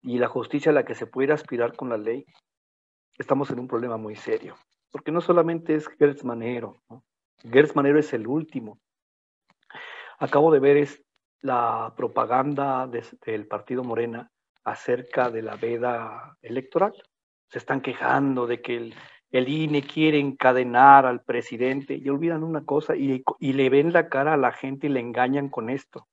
Y 0.00 0.18
la 0.18 0.28
justicia 0.28 0.70
a 0.70 0.74
la 0.74 0.84
que 0.84 0.94
se 0.94 1.06
puede 1.06 1.32
aspirar 1.32 1.76
con 1.76 1.90
la 1.90 1.98
ley, 1.98 2.24
estamos 3.18 3.50
en 3.50 3.58
un 3.58 3.68
problema 3.68 3.98
muy 3.98 4.16
serio 4.16 4.56
porque 4.94 5.10
no 5.10 5.20
solamente 5.20 5.74
es 5.74 5.88
Gertz 5.98 6.22
Manero, 6.22 6.80
¿no? 6.88 7.04
Gertz 7.50 7.74
Manero 7.74 7.98
es 7.98 8.12
el 8.12 8.28
último. 8.28 8.78
Acabo 10.20 10.52
de 10.52 10.60
ver 10.60 10.76
es 10.76 11.03
la 11.44 11.92
propaganda 11.94 12.88
del 12.88 13.46
partido 13.46 13.84
Morena 13.84 14.30
acerca 14.64 15.30
de 15.30 15.42
la 15.42 15.56
veda 15.56 16.38
electoral. 16.40 16.94
Se 17.48 17.58
están 17.58 17.82
quejando 17.82 18.46
de 18.46 18.62
que 18.62 18.76
el, 18.76 18.94
el 19.30 19.48
INE 19.50 19.82
quiere 19.82 20.18
encadenar 20.18 21.04
al 21.04 21.22
presidente 21.22 22.00
y 22.02 22.08
olvidan 22.08 22.44
una 22.44 22.64
cosa 22.64 22.96
y, 22.96 23.22
y 23.40 23.52
le 23.52 23.68
ven 23.68 23.92
la 23.92 24.08
cara 24.08 24.32
a 24.32 24.38
la 24.38 24.52
gente 24.52 24.86
y 24.86 24.90
le 24.90 25.00
engañan 25.00 25.50
con 25.50 25.68
esto. 25.68 26.08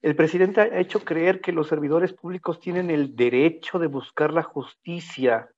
El 0.00 0.14
presidente 0.14 0.60
ha 0.60 0.78
hecho 0.78 1.04
creer 1.04 1.40
que 1.40 1.50
los 1.50 1.66
servidores 1.66 2.12
públicos 2.12 2.60
tienen 2.60 2.88
el 2.88 3.16
derecho 3.16 3.80
de 3.80 3.88
buscar 3.88 4.32
la 4.32 4.44
justicia 4.44 5.50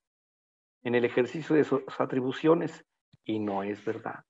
en 0.82 0.94
el 0.94 1.04
ejercicio 1.04 1.54
de 1.54 1.64
sus 1.64 1.82
atribuciones 1.98 2.86
y 3.22 3.38
no 3.38 3.62
es 3.62 3.84
verdad. 3.84 4.24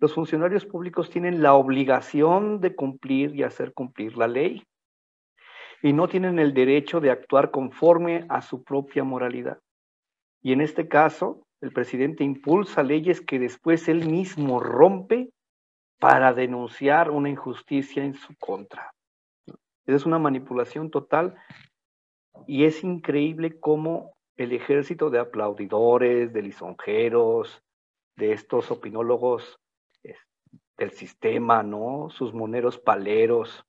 Los 0.00 0.14
funcionarios 0.14 0.64
públicos 0.64 1.10
tienen 1.10 1.42
la 1.42 1.54
obligación 1.54 2.60
de 2.60 2.76
cumplir 2.76 3.34
y 3.34 3.42
hacer 3.42 3.72
cumplir 3.74 4.16
la 4.16 4.28
ley 4.28 4.62
y 5.82 5.92
no 5.92 6.08
tienen 6.08 6.38
el 6.38 6.54
derecho 6.54 7.00
de 7.00 7.10
actuar 7.10 7.50
conforme 7.50 8.24
a 8.28 8.40
su 8.40 8.62
propia 8.62 9.02
moralidad. 9.02 9.58
Y 10.40 10.52
en 10.52 10.60
este 10.60 10.86
caso, 10.86 11.42
el 11.60 11.72
presidente 11.72 12.22
impulsa 12.22 12.84
leyes 12.84 13.20
que 13.20 13.40
después 13.40 13.88
él 13.88 14.08
mismo 14.08 14.60
rompe 14.60 15.30
para 15.98 16.32
denunciar 16.32 17.10
una 17.10 17.28
injusticia 17.28 18.04
en 18.04 18.14
su 18.14 18.36
contra. 18.36 18.92
Es 19.84 20.06
una 20.06 20.20
manipulación 20.20 20.90
total 20.90 21.34
y 22.46 22.64
es 22.64 22.84
increíble 22.84 23.58
cómo 23.58 24.12
el 24.36 24.52
ejército 24.52 25.10
de 25.10 25.18
aplaudidores, 25.18 26.32
de 26.32 26.42
lisonjeros, 26.42 27.64
de 28.16 28.32
estos 28.32 28.70
opinólogos 28.70 29.58
del 30.78 30.92
sistema, 30.92 31.62
¿no? 31.62 32.08
Sus 32.08 32.32
moneros 32.32 32.78
paleros 32.78 33.66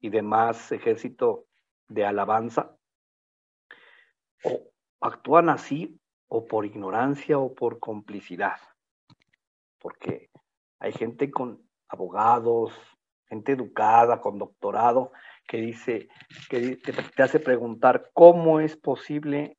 y 0.00 0.08
demás 0.08 0.72
ejército 0.72 1.46
de 1.88 2.06
alabanza, 2.06 2.76
o 4.44 4.70
actúan 5.00 5.48
así 5.48 6.00
o 6.28 6.46
por 6.46 6.64
ignorancia 6.64 7.38
o 7.38 7.52
por 7.54 7.78
complicidad, 7.78 8.56
porque 9.78 10.30
hay 10.78 10.92
gente 10.92 11.30
con 11.30 11.68
abogados, 11.88 12.72
gente 13.26 13.52
educada, 13.52 14.20
con 14.20 14.38
doctorado, 14.38 15.12
que 15.46 15.58
dice, 15.58 16.08
que 16.48 16.76
te 16.76 17.22
hace 17.22 17.40
preguntar 17.40 18.10
cómo 18.14 18.60
es 18.60 18.76
posible 18.76 19.58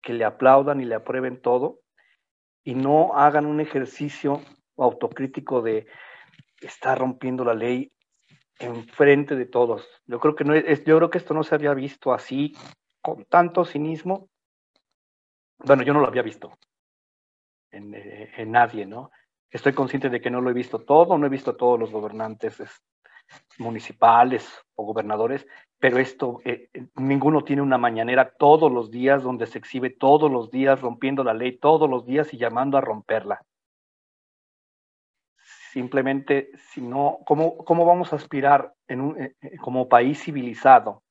que 0.00 0.12
le 0.12 0.24
aplaudan 0.24 0.80
y 0.80 0.84
le 0.84 0.94
aprueben 0.94 1.40
todo 1.40 1.80
y 2.64 2.74
no 2.74 3.14
hagan 3.14 3.46
un 3.46 3.60
ejercicio 3.60 4.40
autocrítico 4.76 5.62
de 5.62 5.86
estar 6.60 6.98
rompiendo 6.98 7.44
la 7.44 7.54
ley 7.54 7.92
en 8.58 8.86
frente 8.88 9.34
de 9.34 9.46
todos. 9.46 9.86
Yo 10.06 10.20
creo 10.20 10.34
que 10.34 10.44
no 10.44 10.54
es, 10.54 10.84
yo 10.84 10.96
creo 10.96 11.10
que 11.10 11.18
esto 11.18 11.34
no 11.34 11.42
se 11.42 11.54
había 11.54 11.74
visto 11.74 12.12
así 12.12 12.54
con 13.00 13.24
tanto 13.24 13.64
cinismo. 13.64 14.28
Bueno, 15.58 15.82
yo 15.82 15.92
no 15.92 16.00
lo 16.00 16.06
había 16.06 16.22
visto 16.22 16.58
en, 17.70 17.94
eh, 17.94 18.44
nadie, 18.46 18.86
¿no? 18.86 19.10
Estoy 19.50 19.72
consciente 19.72 20.08
de 20.08 20.20
que 20.20 20.30
no 20.30 20.40
lo 20.40 20.50
he 20.50 20.54
visto 20.54 20.80
todo, 20.80 21.18
no 21.18 21.26
he 21.26 21.30
visto 21.30 21.50
a 21.52 21.56
todos 21.56 21.78
los 21.78 21.90
gobernantes 21.90 22.62
municipales 23.58 24.48
o 24.74 24.84
gobernadores, 24.84 25.46
pero 25.78 25.98
esto, 25.98 26.40
eh, 26.44 26.68
ninguno 26.96 27.42
tiene 27.42 27.62
una 27.62 27.78
mañanera 27.78 28.34
todos 28.38 28.70
los 28.70 28.90
días 28.90 29.22
donde 29.22 29.46
se 29.46 29.58
exhibe 29.58 29.90
todos 29.90 30.30
los 30.30 30.50
días 30.50 30.80
rompiendo 30.80 31.24
la 31.24 31.34
ley 31.34 31.58
todos 31.58 31.88
los 31.88 32.06
días 32.06 32.32
y 32.32 32.38
llamando 32.38 32.78
a 32.78 32.80
romperla. 32.80 33.42
Simplemente, 35.72 36.50
si 36.70 36.82
no, 36.82 37.20
¿cómo, 37.24 37.56
cómo 37.64 37.86
vamos 37.86 38.12
a 38.12 38.16
aspirar 38.16 38.74
eh, 38.88 39.34
eh, 39.40 39.56
como 39.56 39.88
país 39.88 40.22
civilizado? 40.22 41.02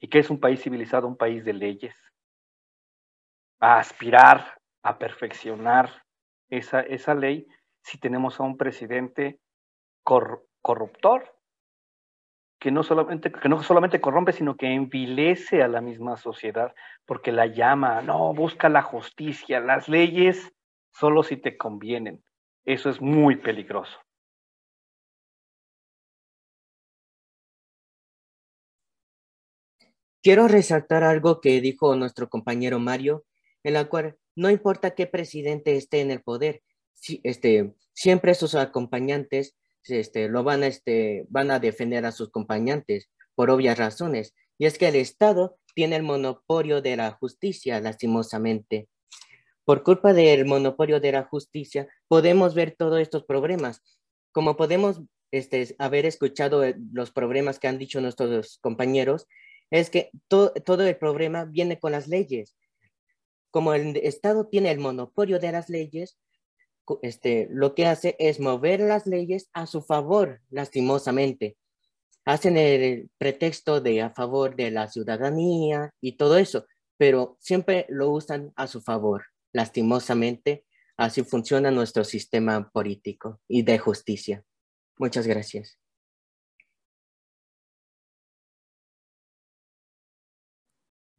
¿Y 0.00 0.08
qué 0.08 0.20
es 0.20 0.30
un 0.30 0.40
país 0.40 0.62
civilizado? 0.62 1.06
Un 1.06 1.18
país 1.18 1.44
de 1.44 1.52
leyes. 1.52 1.94
A 3.60 3.76
aspirar 3.76 4.58
a 4.82 4.98
perfeccionar 4.98 6.04
esa, 6.48 6.80
esa 6.80 7.14
ley 7.14 7.46
si 7.82 7.98
tenemos 7.98 8.40
a 8.40 8.44
un 8.44 8.56
presidente 8.56 9.40
corruptor, 10.02 11.36
que 12.58 12.70
no, 12.70 12.84
solamente, 12.84 13.30
que 13.30 13.48
no 13.50 13.62
solamente 13.62 14.00
corrompe, 14.00 14.32
sino 14.32 14.56
que 14.56 14.72
envilece 14.72 15.62
a 15.62 15.68
la 15.68 15.82
misma 15.82 16.16
sociedad, 16.16 16.74
porque 17.04 17.30
la 17.30 17.44
llama, 17.44 18.00
no, 18.00 18.32
busca 18.32 18.70
la 18.70 18.80
justicia, 18.80 19.60
las 19.60 19.86
leyes 19.86 20.50
solo 20.92 21.22
si 21.22 21.36
te 21.36 21.58
convienen. 21.58 22.22
Eso 22.64 22.90
es 22.90 23.00
muy 23.00 23.36
peligroso. 23.36 23.98
Quiero 30.22 30.46
resaltar 30.46 31.02
algo 31.02 31.40
que 31.40 31.60
dijo 31.60 31.96
nuestro 31.96 32.28
compañero 32.28 32.78
Mario, 32.78 33.24
en 33.64 33.74
la 33.74 33.88
cual 33.88 34.16
no 34.36 34.50
importa 34.50 34.94
qué 34.94 35.06
presidente 35.08 35.76
esté 35.76 36.00
en 36.00 36.12
el 36.12 36.22
poder, 36.22 36.62
este, 37.24 37.74
siempre 37.92 38.34
sus 38.34 38.54
acompañantes 38.54 39.56
este, 39.84 40.28
lo 40.28 40.44
van 40.44 40.62
a, 40.62 40.68
este, 40.68 41.26
van 41.28 41.50
a 41.50 41.58
defender 41.58 42.06
a 42.06 42.12
sus 42.12 42.30
compañeros 42.30 43.08
por 43.34 43.50
obvias 43.50 43.78
razones. 43.78 44.34
Y 44.58 44.66
es 44.66 44.78
que 44.78 44.88
el 44.88 44.94
Estado 44.94 45.58
tiene 45.74 45.96
el 45.96 46.02
monopolio 46.02 46.82
de 46.82 46.96
la 46.96 47.10
justicia, 47.12 47.80
lastimosamente. 47.80 48.88
Por 49.64 49.82
culpa 49.82 50.12
del 50.12 50.44
monopolio 50.44 51.00
de 51.00 51.12
la 51.12 51.24
justicia, 51.24 51.88
podemos 52.08 52.54
ver 52.54 52.74
todos 52.76 53.00
estos 53.00 53.24
problemas. 53.24 53.82
Como 54.32 54.56
podemos 54.56 55.02
este, 55.30 55.74
haber 55.78 56.06
escuchado 56.06 56.64
eh, 56.64 56.74
los 56.92 57.10
problemas 57.10 57.58
que 57.58 57.68
han 57.68 57.78
dicho 57.78 58.00
nuestros 58.00 58.58
compañeros, 58.58 59.26
es 59.70 59.88
que 59.88 60.10
todo 60.28 60.86
el 60.86 60.96
problema 60.96 61.46
viene 61.46 61.78
con 61.78 61.92
las 61.92 62.06
leyes. 62.06 62.56
Como 63.50 63.72
el 63.72 63.96
Estado 63.96 64.46
tiene 64.46 64.70
el 64.70 64.78
monopolio 64.78 65.38
de 65.38 65.52
las 65.52 65.70
leyes, 65.70 66.18
este, 67.02 67.48
lo 67.50 67.74
que 67.74 67.86
hace 67.86 68.16
es 68.18 68.40
mover 68.40 68.80
las 68.80 69.06
leyes 69.06 69.48
a 69.52 69.66
su 69.66 69.82
favor, 69.82 70.40
lastimosamente. 70.50 71.56
Hacen 72.24 72.56
el 72.56 73.10
pretexto 73.18 73.80
de 73.80 74.02
a 74.02 74.10
favor 74.10 74.56
de 74.56 74.70
la 74.70 74.88
ciudadanía 74.88 75.92
y 76.00 76.12
todo 76.16 76.36
eso, 76.36 76.66
pero 76.98 77.36
siempre 77.40 77.86
lo 77.88 78.10
usan 78.10 78.52
a 78.56 78.66
su 78.66 78.80
favor. 78.80 79.31
Lastimosamente, 79.52 80.64
así 80.96 81.22
funciona 81.24 81.70
nuestro 81.70 82.04
sistema 82.04 82.70
político 82.70 83.40
y 83.48 83.62
de 83.62 83.78
justicia. 83.78 84.44
Muchas 84.98 85.26
gracias. 85.26 85.78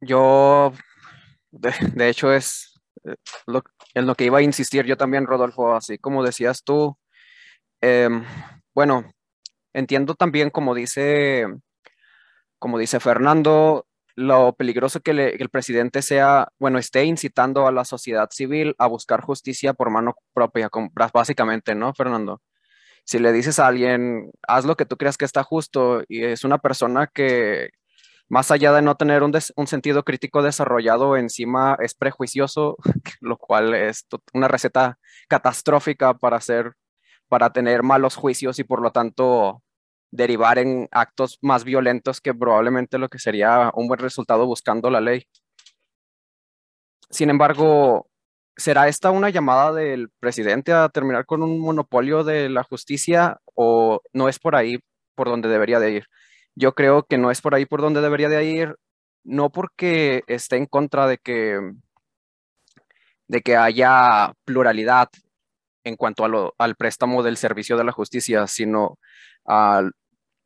Yo, 0.00 0.72
de, 1.50 2.08
hecho, 2.08 2.32
es 2.32 2.80
eh, 3.04 3.14
en 3.94 4.06
lo 4.06 4.14
que 4.14 4.24
iba 4.24 4.38
a 4.38 4.42
insistir 4.42 4.84
yo 4.84 4.96
también, 4.96 5.26
Rodolfo, 5.26 5.74
así 5.74 5.98
como 5.98 6.22
decías 6.22 6.62
tú. 6.64 6.96
Em, 7.80 8.24
bueno, 8.74 9.12
entiendo 9.72 10.14
también, 10.14 10.50
como 10.50 10.74
dice, 10.74 11.46
como 12.58 12.78
dice 12.78 13.00
Fernando, 13.00 13.86
lo 14.16 14.54
peligroso 14.54 15.00
que, 15.00 15.10
el 15.10 15.48
presidente 15.50 16.02
sea, 16.02 16.48
bueno, 16.58 16.78
esté 16.78 17.04
incitando 17.04 17.66
a 17.66 17.72
la 17.72 17.84
sociedad 17.84 18.28
civil 18.30 18.74
a 18.78 18.86
buscar 18.86 19.20
justicia 19.22 19.74
por 19.74 19.90
mano 19.90 20.14
propia, 20.32 20.70
básicamente, 21.12 21.74
¿no, 21.74 21.92
Fernando? 21.94 22.40
Si 23.04 23.18
le 23.18 23.32
dices 23.32 23.58
a 23.58 23.66
alguien, 23.66 24.30
haz 24.48 24.64
lo 24.64 24.76
que 24.76 24.86
tú 24.86 24.96
creas 24.96 25.18
que 25.18 25.24
está 25.24 25.42
justo, 25.42 26.04
y 26.08 26.24
es 26.24 26.44
una 26.44 26.58
persona 26.58 27.08
que, 27.12 27.70
más 28.28 28.50
allá 28.50 28.72
de 28.72 28.82
no 28.82 28.96
tener 28.96 29.22
un, 29.22 29.32
sentido 29.66 30.04
crítico 30.04 30.42
desarrollado, 30.42 31.16
encima 31.16 31.76
es 31.80 31.94
prejuicioso, 31.94 32.76
lo 33.20 33.36
cual 33.36 33.74
es 33.74 34.06
una 34.32 34.48
receta 34.48 34.98
catastrófica 35.28 36.14
para 36.14 36.36
hacer, 36.38 36.72
para 37.28 37.52
tener 37.52 37.82
malos 37.82 38.16
juicios 38.16 38.58
y 38.58 38.64
por 38.64 38.80
lo 38.82 38.92
tanto 38.92 39.62
derivar 40.14 40.58
en 40.58 40.88
actos 40.92 41.38
más 41.42 41.64
violentos 41.64 42.20
que 42.20 42.32
probablemente 42.32 42.98
lo 42.98 43.08
que 43.08 43.18
sería 43.18 43.72
un 43.74 43.88
buen 43.88 43.98
resultado 43.98 44.46
buscando 44.46 44.88
la 44.88 45.00
ley. 45.00 45.26
Sin 47.10 47.30
embargo, 47.30 48.06
¿será 48.56 48.86
esta 48.86 49.10
una 49.10 49.30
llamada 49.30 49.72
del 49.72 50.10
presidente 50.20 50.72
a 50.72 50.88
terminar 50.88 51.26
con 51.26 51.42
un 51.42 51.60
monopolio 51.60 52.22
de 52.22 52.48
la 52.48 52.62
justicia 52.62 53.38
o 53.56 54.00
no 54.12 54.28
es 54.28 54.38
por 54.38 54.54
ahí 54.54 54.78
por 55.16 55.28
donde 55.28 55.48
debería 55.48 55.80
de 55.80 55.90
ir? 55.90 56.06
Yo 56.54 56.74
creo 56.74 57.02
que 57.02 57.18
no 57.18 57.32
es 57.32 57.40
por 57.40 57.56
ahí 57.56 57.66
por 57.66 57.80
donde 57.80 58.00
debería 58.00 58.28
de 58.28 58.44
ir, 58.44 58.76
no 59.24 59.50
porque 59.50 60.22
esté 60.28 60.58
en 60.58 60.66
contra 60.66 61.08
de 61.08 61.18
que, 61.18 61.58
de 63.26 63.40
que 63.40 63.56
haya 63.56 64.32
pluralidad 64.44 65.08
en 65.82 65.96
cuanto 65.96 66.54
al 66.56 66.76
préstamo 66.76 67.24
del 67.24 67.36
servicio 67.36 67.76
de 67.76 67.84
la 67.84 67.92
justicia, 67.92 68.46
sino 68.46 68.98
al, 69.44 69.92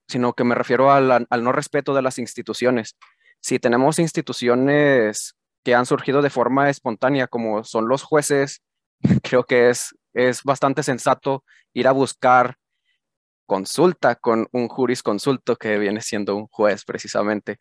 sino 0.09 0.33
que 0.33 0.45
me 0.45 0.55
refiero 0.55 0.91
al, 0.91 1.27
no 1.31 1.53
respeto 1.53 1.95
de 1.95 2.03
las 2.03 2.19
instituciones. 2.19 2.97
Si 3.41 3.59
tenemos 3.59 3.99
instituciones 3.99 5.37
que 5.63 5.75
han 5.75 5.87
surgido 5.87 6.23
de 6.23 6.31
forma 6.31 6.71
espontánea, 6.71 7.27
como 7.27 7.63
son 7.65 7.89
los 7.89 8.03
jueces, 8.03 8.63
creo 9.23 9.45
que 9.45 9.69
es, 9.69 9.95
es 10.15 10.43
bastante 10.43 10.83
sensato 10.83 11.45
ir 11.75 11.87
a 11.87 11.93
buscar 11.93 12.57
consulta 13.47 14.15
con 14.17 14.47
un 14.53 14.69
jurisconsulto 14.69 15.57
que 15.57 15.79
viene 15.79 16.03
siendo 16.03 16.37
un 16.37 16.49
juez 16.49 16.85
precisamente. 16.85 17.59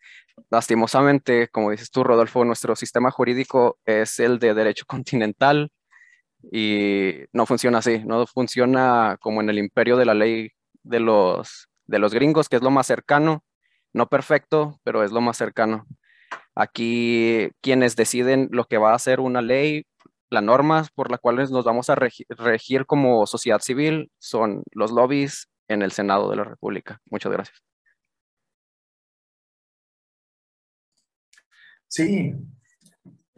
Lastimosamente, 0.50 1.48
como 1.48 1.70
dices 1.70 1.90
tú, 1.90 2.04
Rodolfo, 2.04 2.44
nuestro 2.44 2.76
sistema 2.76 3.10
jurídico 3.10 3.78
es 3.86 4.20
el 4.20 4.38
de 4.38 4.52
derecho 4.52 4.84
continental 4.86 5.70
y 6.52 7.14
no 7.32 7.46
funciona 7.46 7.78
así, 7.78 8.02
no 8.04 8.26
funciona 8.26 9.16
como 9.20 9.40
en 9.40 9.50
el 9.50 9.58
imperio 9.58 9.96
de 9.96 10.04
la 10.04 10.14
ley 10.14 10.50
de 10.82 11.00
los 11.00 11.68
de 11.88 11.98
los 11.98 12.14
gringos, 12.14 12.48
que 12.48 12.56
es 12.56 12.62
lo 12.62 12.70
más 12.70 12.86
cercano, 12.86 13.44
no 13.92 14.08
perfecto, 14.08 14.78
pero 14.84 15.02
es 15.02 15.10
lo 15.10 15.20
más 15.20 15.36
cercano. 15.36 15.86
Aquí 16.54 17.50
quienes 17.62 17.96
deciden 17.96 18.48
lo 18.52 18.64
que 18.64 18.78
va 18.78 18.94
a 18.94 18.98
ser 18.98 19.20
una 19.20 19.42
ley, 19.42 19.84
la 20.30 20.40
norma 20.42 20.86
por 20.94 21.10
la 21.10 21.18
cual 21.18 21.36
nos 21.36 21.64
vamos 21.64 21.90
a 21.90 21.96
regir 21.96 22.86
como 22.86 23.26
sociedad 23.26 23.60
civil 23.60 24.10
son 24.18 24.62
los 24.72 24.92
lobbies 24.92 25.48
en 25.68 25.82
el 25.82 25.92
Senado 25.92 26.30
de 26.30 26.36
la 26.36 26.44
República. 26.44 27.00
Muchas 27.10 27.32
gracias. 27.32 27.62
Sí, 31.88 32.34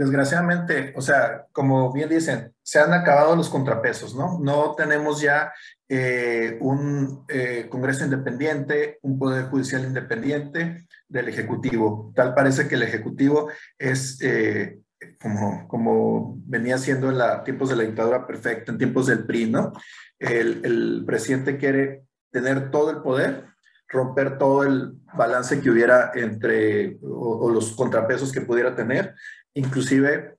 desgraciadamente, 0.01 0.95
o 0.97 1.03
sea, 1.03 1.45
como 1.53 1.93
bien 1.93 2.09
dicen, 2.09 2.55
se 2.63 2.79
han 2.79 2.95
acabado 2.95 3.37
los 3.37 3.51
contrapesos, 3.51 4.15
¿no? 4.15 4.39
No 4.41 4.75
tenemos 4.75 5.21
ya 5.21 5.53
eh, 5.91 6.57
un 6.63 7.27
eh, 7.29 7.67
Congreso 7.69 8.05
independiente, 8.05 8.99
un 9.03 9.19
Poder 9.19 9.51
Judicial 9.51 9.85
independiente 9.85 10.87
del 11.07 11.29
Ejecutivo. 11.29 12.15
Tal 12.17 12.33
parece 12.33 12.67
que 12.67 12.77
el 12.77 12.83
Ejecutivo 12.85 13.51
es, 13.79 14.19
eh, 14.23 14.79
como, 15.21 15.69
como 15.69 16.35
venía 16.47 16.79
siendo 16.79 17.11
en 17.11 17.19
la, 17.19 17.45
tiempos 17.45 17.69
de 17.69 17.77
la 17.77 17.83
dictadura 17.83 18.27
perfecta, 18.27 18.73
en 18.73 18.79
tiempos 18.79 19.07
del 19.07 19.27
PRI, 19.27 19.51
¿no? 19.51 19.75
El, 20.19 20.65
el 20.65 21.05
presidente 21.07 21.59
quiere 21.59 22.05
tener 22.33 22.71
todo 22.71 22.91
el 22.91 23.03
poder, 23.03 23.45
romper 23.87 24.39
todo 24.39 24.63
el 24.63 24.95
balance 25.13 25.61
que 25.61 25.69
hubiera 25.69 26.13
entre, 26.15 26.97
o, 27.03 27.45
o 27.45 27.51
los 27.51 27.73
contrapesos 27.73 28.33
que 28.33 28.41
pudiera 28.41 28.75
tener, 28.75 29.15
inclusive 29.55 30.37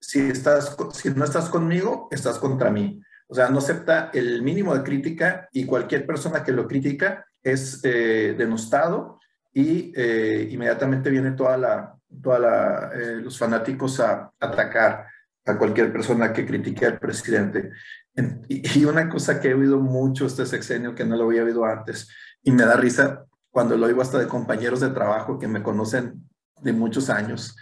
si, 0.00 0.20
estás, 0.20 0.76
si 0.92 1.10
no 1.10 1.24
estás 1.24 1.48
conmigo, 1.48 2.08
estás 2.10 2.38
contra 2.38 2.70
mí. 2.70 3.02
O 3.26 3.34
sea, 3.34 3.50
no 3.50 3.58
acepta 3.58 4.10
el 4.14 4.42
mínimo 4.42 4.74
de 4.74 4.82
crítica 4.82 5.48
y 5.52 5.66
cualquier 5.66 6.06
persona 6.06 6.42
que 6.42 6.52
lo 6.52 6.66
critica 6.66 7.26
es 7.42 7.80
eh, 7.84 8.34
denostado 8.36 9.20
y 9.52 9.92
eh, 9.94 10.48
inmediatamente 10.50 11.10
viene 11.10 11.32
toda 11.32 11.58
la, 11.58 11.94
toda 12.22 12.90
eh, 12.94 13.16
los 13.16 13.38
fanáticos 13.38 14.00
a, 14.00 14.32
atacar 14.40 15.06
a 15.44 15.58
cualquier 15.58 15.92
persona 15.92 16.32
que 16.32 16.46
critique 16.46 16.86
al 16.86 16.98
presidente. 16.98 17.70
Y, 18.48 18.84
una 18.84 19.08
cosa 19.08 19.40
que 19.40 19.50
he 19.50 19.54
oído 19.54 19.78
mucho 19.78 20.26
este 20.26 20.44
sexenio 20.44 20.94
que 20.94 21.04
no 21.04 21.16
lo 21.16 21.24
había 21.24 21.44
oído 21.44 21.64
antes 21.64 22.08
y 22.42 22.50
me 22.50 22.64
da 22.64 22.76
risa 22.76 23.24
cuando 23.50 23.76
lo 23.76 23.86
oigo 23.86 24.02
hasta 24.02 24.18
de 24.18 24.26
compañeros 24.26 24.80
de 24.80 24.90
trabajo 24.90 25.38
que 25.38 25.48
me 25.48 25.62
conocen 25.62 26.27
de 26.62 26.72
muchos 26.72 27.10
años 27.10 27.56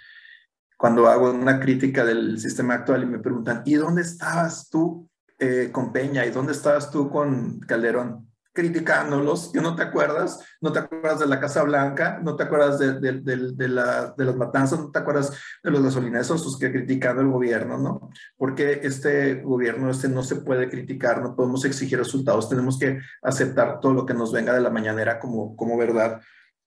cuando 0.76 1.09
hago 1.09 1.30
una 1.30 1.59
crítica 1.59 2.04
del 2.04 2.38
sistema 2.38 2.74
actual 2.74 3.02
y 3.02 3.06
me 3.06 3.18
preguntan, 3.18 3.62
¿y 3.64 3.74
dónde 3.74 4.02
estabas 4.02 4.68
tú 4.68 5.09
eh, 5.38 5.70
con 5.72 5.92
Peña? 5.92 6.26
¿Y 6.26 6.30
dónde 6.30 6.52
estabas 6.52 6.90
tú 6.90 7.09
con 7.11 7.61
Calderón? 7.61 8.30
Criticándolos, 8.52 9.50
¿y 9.54 9.59
no 9.59 9.76
te 9.76 9.82
acuerdas? 9.82 10.40
¿No 10.62 10.72
te 10.72 10.78
acuerdas 10.78 11.18
de 11.18 11.26
la 11.26 11.40
Casa 11.40 11.62
Blanca? 11.62 12.20
¿No 12.22 12.37
te 12.37 12.44
acuerdas 12.44 12.78
de, 12.78 13.00
de, 13.00 13.20
de, 13.20 13.68
la, 13.68 14.14
de 14.16 14.24
las 14.24 14.37
matanzas? 14.37 14.78
¿No 14.78 14.90
te 14.90 14.98
acuerdas 14.98 15.32
de 15.62 15.70
los 15.70 15.82
gasolineros 15.82 16.59
que 16.59 16.72
criticando 16.72 17.20
el 17.20 17.28
gobierno? 17.28 17.76
¿no? 17.76 18.11
Porque 18.37 18.80
este 18.82 19.42
gobierno 19.42 19.90
este 19.90 20.09
no 20.09 20.22
se 20.22 20.37
puede 20.37 20.70
criticar, 20.70 21.20
no 21.22 21.37
podemos 21.37 21.66
exigir 21.66 21.98
resultados, 21.98 22.48
tenemos 22.48 22.78
que 22.78 22.98
aceptar 23.22 23.80
todo 23.80 23.92
lo 23.92 24.06
que 24.06 24.14
nos 24.14 24.32
venga 24.32 24.54
de 24.54 24.61
la 24.61 24.70
mañanera 24.70 25.18
como, 25.18 25.54
como 25.54 25.76
verdad. 25.76 26.22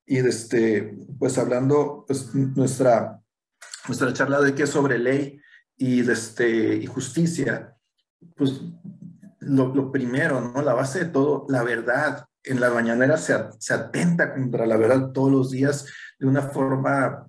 Y 0.10 0.18
este, 0.18 0.98
pues 1.18 1.38
hablando, 1.38 2.04
pues 2.06 2.34
nuestra 2.34 3.20
nuestra 3.88 4.14
charla 4.14 4.42
de 4.42 4.54
que 4.56 4.68
sobre 4.68 5.00
ley 5.00 5.40
y, 5.76 6.08
este, 6.10 6.76
y 6.76 6.86
justicia, 6.86 7.76
pues 8.36 8.62
lo, 9.40 9.92
primero, 9.92 10.42
¿no? 10.42 10.62
La 10.62 10.74
base 10.74 11.06
de 11.06 11.06
todo, 11.06 11.46
la 11.50 11.64
verdad. 11.64 12.26
En 12.44 12.60
la 12.60 12.70
mañanera 12.70 13.18
se, 13.18 13.36
se 13.58 13.74
atenta 13.74 14.34
contra 14.34 14.66
la 14.66 14.78
verdad 14.78 15.12
todos 15.12 15.32
los 15.32 15.52
días 15.52 15.86
de 16.20 16.28
una 16.28 16.42
forma 16.42 17.28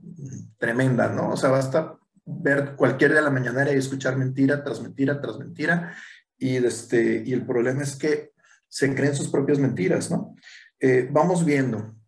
tremenda, 0.58 1.08
¿no? 1.08 1.30
O 1.30 1.36
sea, 1.36 1.50
basta 1.50 1.96
ver 2.24 2.76
cualquier 2.76 3.14
de 3.14 3.22
la 3.22 3.30
mañanera 3.30 3.72
y 3.72 3.76
escuchar 3.76 4.16
mentira 4.16 4.62
tras 4.62 4.80
mentira 4.80 5.20
tras 5.20 5.38
mentira. 5.38 5.94
Y, 6.38 6.56
este, 6.56 7.22
y 7.26 7.32
el 7.32 7.44
problema 7.44 7.82
es 7.82 7.96
que 7.96 8.32
se 8.68 8.94
creen 8.94 9.16
sus 9.16 9.28
propias 9.28 9.58
mentiras, 9.58 10.10
¿no? 10.10 10.36
Eh, 10.78 11.08
vamos 11.10 11.44
viendo. 11.44 11.99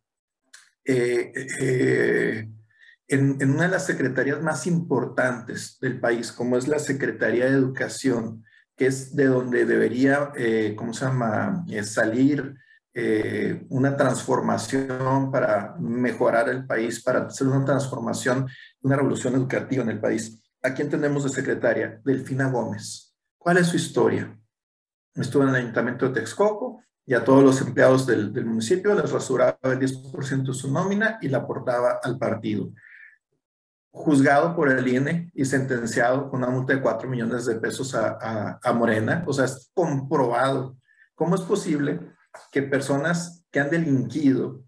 Eh, 0.84 1.32
eh, 1.60 2.48
en, 3.08 3.50
una 3.50 3.64
de 3.64 3.68
las 3.68 3.86
secretarías 3.86 4.42
más 4.42 4.66
importantes 4.66 5.78
del 5.80 6.00
país, 6.00 6.32
como 6.32 6.56
es 6.56 6.66
la 6.66 6.78
Secretaría 6.78 7.46
de 7.46 7.52
Educación, 7.52 8.44
que 8.76 8.86
es 8.86 9.14
de 9.14 9.26
donde 9.26 9.64
debería, 9.64 10.32
eh, 10.36 10.74
¿cómo 10.76 10.92
se 10.94 11.04
llama?, 11.04 11.64
eh, 11.68 11.84
salir 11.84 12.56
una 13.70 13.96
transformación 13.96 15.30
para 15.32 15.76
mejorar 15.78 16.50
el 16.50 16.66
país, 16.66 17.02
para 17.02 17.20
hacer 17.20 17.46
una 17.46 17.64
transformación, 17.64 18.46
una 18.82 18.96
revolución 18.96 19.34
educativa 19.34 19.82
en 19.82 19.88
el 19.88 19.98
país. 19.98 20.42
¿A 20.62 20.74
quién 20.74 20.90
tenemos 20.90 21.24
de 21.24 21.30
secretaria? 21.30 22.02
Delfina 22.04 22.50
Gómez. 22.50 23.14
¿Cuál 23.38 23.56
es 23.56 23.68
su 23.68 23.76
historia? 23.76 24.38
Estuvo 25.14 25.42
en 25.44 25.48
el 25.48 25.54
ayuntamiento 25.54 26.06
de 26.06 26.20
Texcoco 26.20 26.82
y 27.04 27.14
a 27.14 27.24
todos 27.24 27.42
los 27.42 27.60
empleados 27.60 28.06
del, 28.06 28.32
del 28.32 28.46
municipio 28.46 28.94
les 28.94 29.10
rasuraba 29.10 29.58
el 29.64 29.78
10% 29.78 30.46
de 30.46 30.54
su 30.54 30.72
nómina 30.72 31.18
y 31.20 31.28
la 31.28 31.38
aportaba 31.38 32.00
al 32.02 32.18
partido 32.18 32.70
juzgado 33.92 34.56
por 34.56 34.70
el 34.70 34.88
INE 34.88 35.30
y 35.34 35.44
sentenciado 35.44 36.30
con 36.30 36.42
una 36.42 36.50
multa 36.50 36.74
de 36.74 36.80
4 36.80 37.08
millones 37.08 37.44
de 37.44 37.56
pesos 37.56 37.94
a, 37.94 38.58
a, 38.62 38.72
Morena. 38.72 39.22
O 39.26 39.32
sea, 39.32 39.44
es 39.44 39.70
comprobado. 39.74 40.76
¿Cómo 41.14 41.34
es 41.34 41.42
posible 41.42 42.00
que 42.50 42.62
personas 42.62 43.44
que 43.50 43.60
han 43.60 43.70
delinquido, 43.70 44.64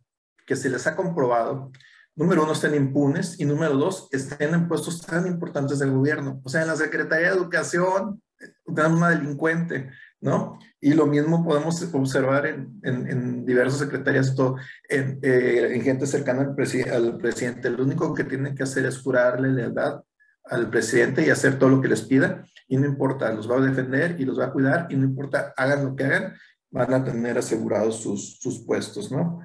que 0.46 0.56
se 0.56 0.68
les 0.68 0.86
ha 0.86 0.94
comprobado, 0.94 1.72
número 2.14 2.44
uno, 2.44 2.52
estén 2.52 2.74
impunes 2.74 3.40
y 3.40 3.46
número 3.46 3.74
dos, 3.76 4.08
estén 4.12 4.52
en 4.52 4.68
puestos 4.68 5.00
tan 5.00 5.26
importantes 5.26 5.78
del 5.78 5.92
gobierno? 5.92 6.40
O 6.44 6.48
sea, 6.50 6.62
en 6.62 6.68
la 6.68 6.76
Secretaría 6.76 7.30
de 7.30 7.36
Educación, 7.38 8.22
tenemos 8.66 8.98
una 8.98 9.08
delincuente, 9.08 9.90
¿no? 10.20 10.58
Y 10.80 10.94
lo 10.94 11.06
mismo 11.06 11.44
podemos 11.44 11.82
observar 11.92 12.46
en, 12.46 12.80
en, 12.82 13.44
diversas 13.44 13.80
secretarías, 13.80 14.34
todo, 14.34 14.56
en, 14.88 15.18
eh, 15.22 15.70
en, 15.74 15.82
gente 15.82 16.06
cercana 16.06 16.42
al, 16.42 16.48
al, 16.92 17.18
presidente. 17.18 17.70
Lo 17.70 17.84
único 17.84 18.14
que 18.14 18.24
tienen 18.24 18.54
que 18.54 18.62
hacer 18.62 18.86
es 18.86 19.00
jurarle 19.00 19.50
lealtad 19.50 20.02
al 20.44 20.68
presidente 20.70 21.24
y 21.24 21.30
hacer 21.30 21.58
todo 21.58 21.70
lo 21.70 21.80
que 21.80 21.88
les 21.88 22.02
pida, 22.02 22.44
y 22.68 22.76
no 22.76 22.86
importa, 22.86 23.32
los 23.32 23.50
va 23.50 23.56
a 23.56 23.60
defender 23.60 24.16
y 24.18 24.24
los 24.24 24.38
va 24.38 24.46
a 24.46 24.52
cuidar, 24.52 24.86
y 24.90 24.96
no 24.96 25.04
importa, 25.04 25.54
hagan 25.56 25.84
lo 25.84 25.96
que 25.96 26.04
hagan, 26.04 26.34
van 26.70 26.92
a 26.92 27.04
tener 27.04 27.38
asegurados 27.38 28.02
sus, 28.02 28.38
sus 28.40 28.64
puestos, 28.66 29.10
¿no? 29.10 29.40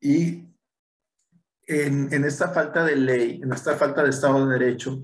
Y 0.00 0.48
en, 1.66 2.12
en 2.12 2.24
esta 2.24 2.48
falta 2.48 2.84
de 2.84 2.96
ley, 2.96 3.40
en 3.42 3.52
esta 3.52 3.76
falta 3.76 4.02
de 4.02 4.10
Estado 4.10 4.46
de 4.46 4.58
Derecho, 4.58 5.00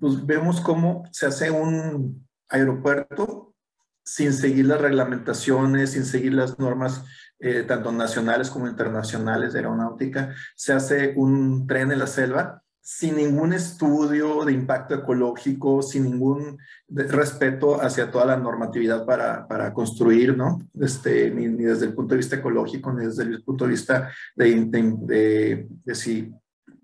pues 0.00 0.24
vemos 0.26 0.60
cómo 0.60 1.04
se 1.12 1.26
hace 1.26 1.50
un 1.50 2.26
aeropuerto 2.48 3.53
sin 4.04 4.32
seguir 4.32 4.66
las 4.66 4.80
reglamentaciones, 4.80 5.92
sin 5.92 6.04
seguir 6.04 6.34
las 6.34 6.58
normas 6.58 7.04
eh, 7.40 7.64
tanto 7.66 7.90
nacionales 7.90 8.50
como 8.50 8.68
internacionales 8.68 9.52
de 9.52 9.58
aeronáutica. 9.60 10.34
Se 10.54 10.72
hace 10.72 11.14
un 11.16 11.66
tren 11.66 11.90
en 11.90 11.98
la 11.98 12.06
selva 12.06 12.62
sin 12.80 13.16
ningún 13.16 13.54
estudio 13.54 14.44
de 14.44 14.52
impacto 14.52 14.94
ecológico, 14.94 15.82
sin 15.82 16.04
ningún 16.04 16.58
respeto 16.86 17.80
hacia 17.80 18.10
toda 18.10 18.26
la 18.26 18.36
normatividad 18.36 19.06
para, 19.06 19.48
para 19.48 19.72
construir, 19.72 20.36
¿no? 20.36 20.60
Este, 20.78 21.30
ni, 21.30 21.48
desde 21.48 21.86
el 21.86 21.94
punto 21.94 22.12
de 22.12 22.18
vista 22.18 22.36
ecológico, 22.36 22.92
ni 22.92 23.06
desde 23.06 23.22
el 23.22 23.42
punto 23.42 23.64
de 23.64 23.70
vista 23.70 24.10
de, 24.36 24.66
de, 24.66 25.66
de 25.82 25.94
si 25.94 26.30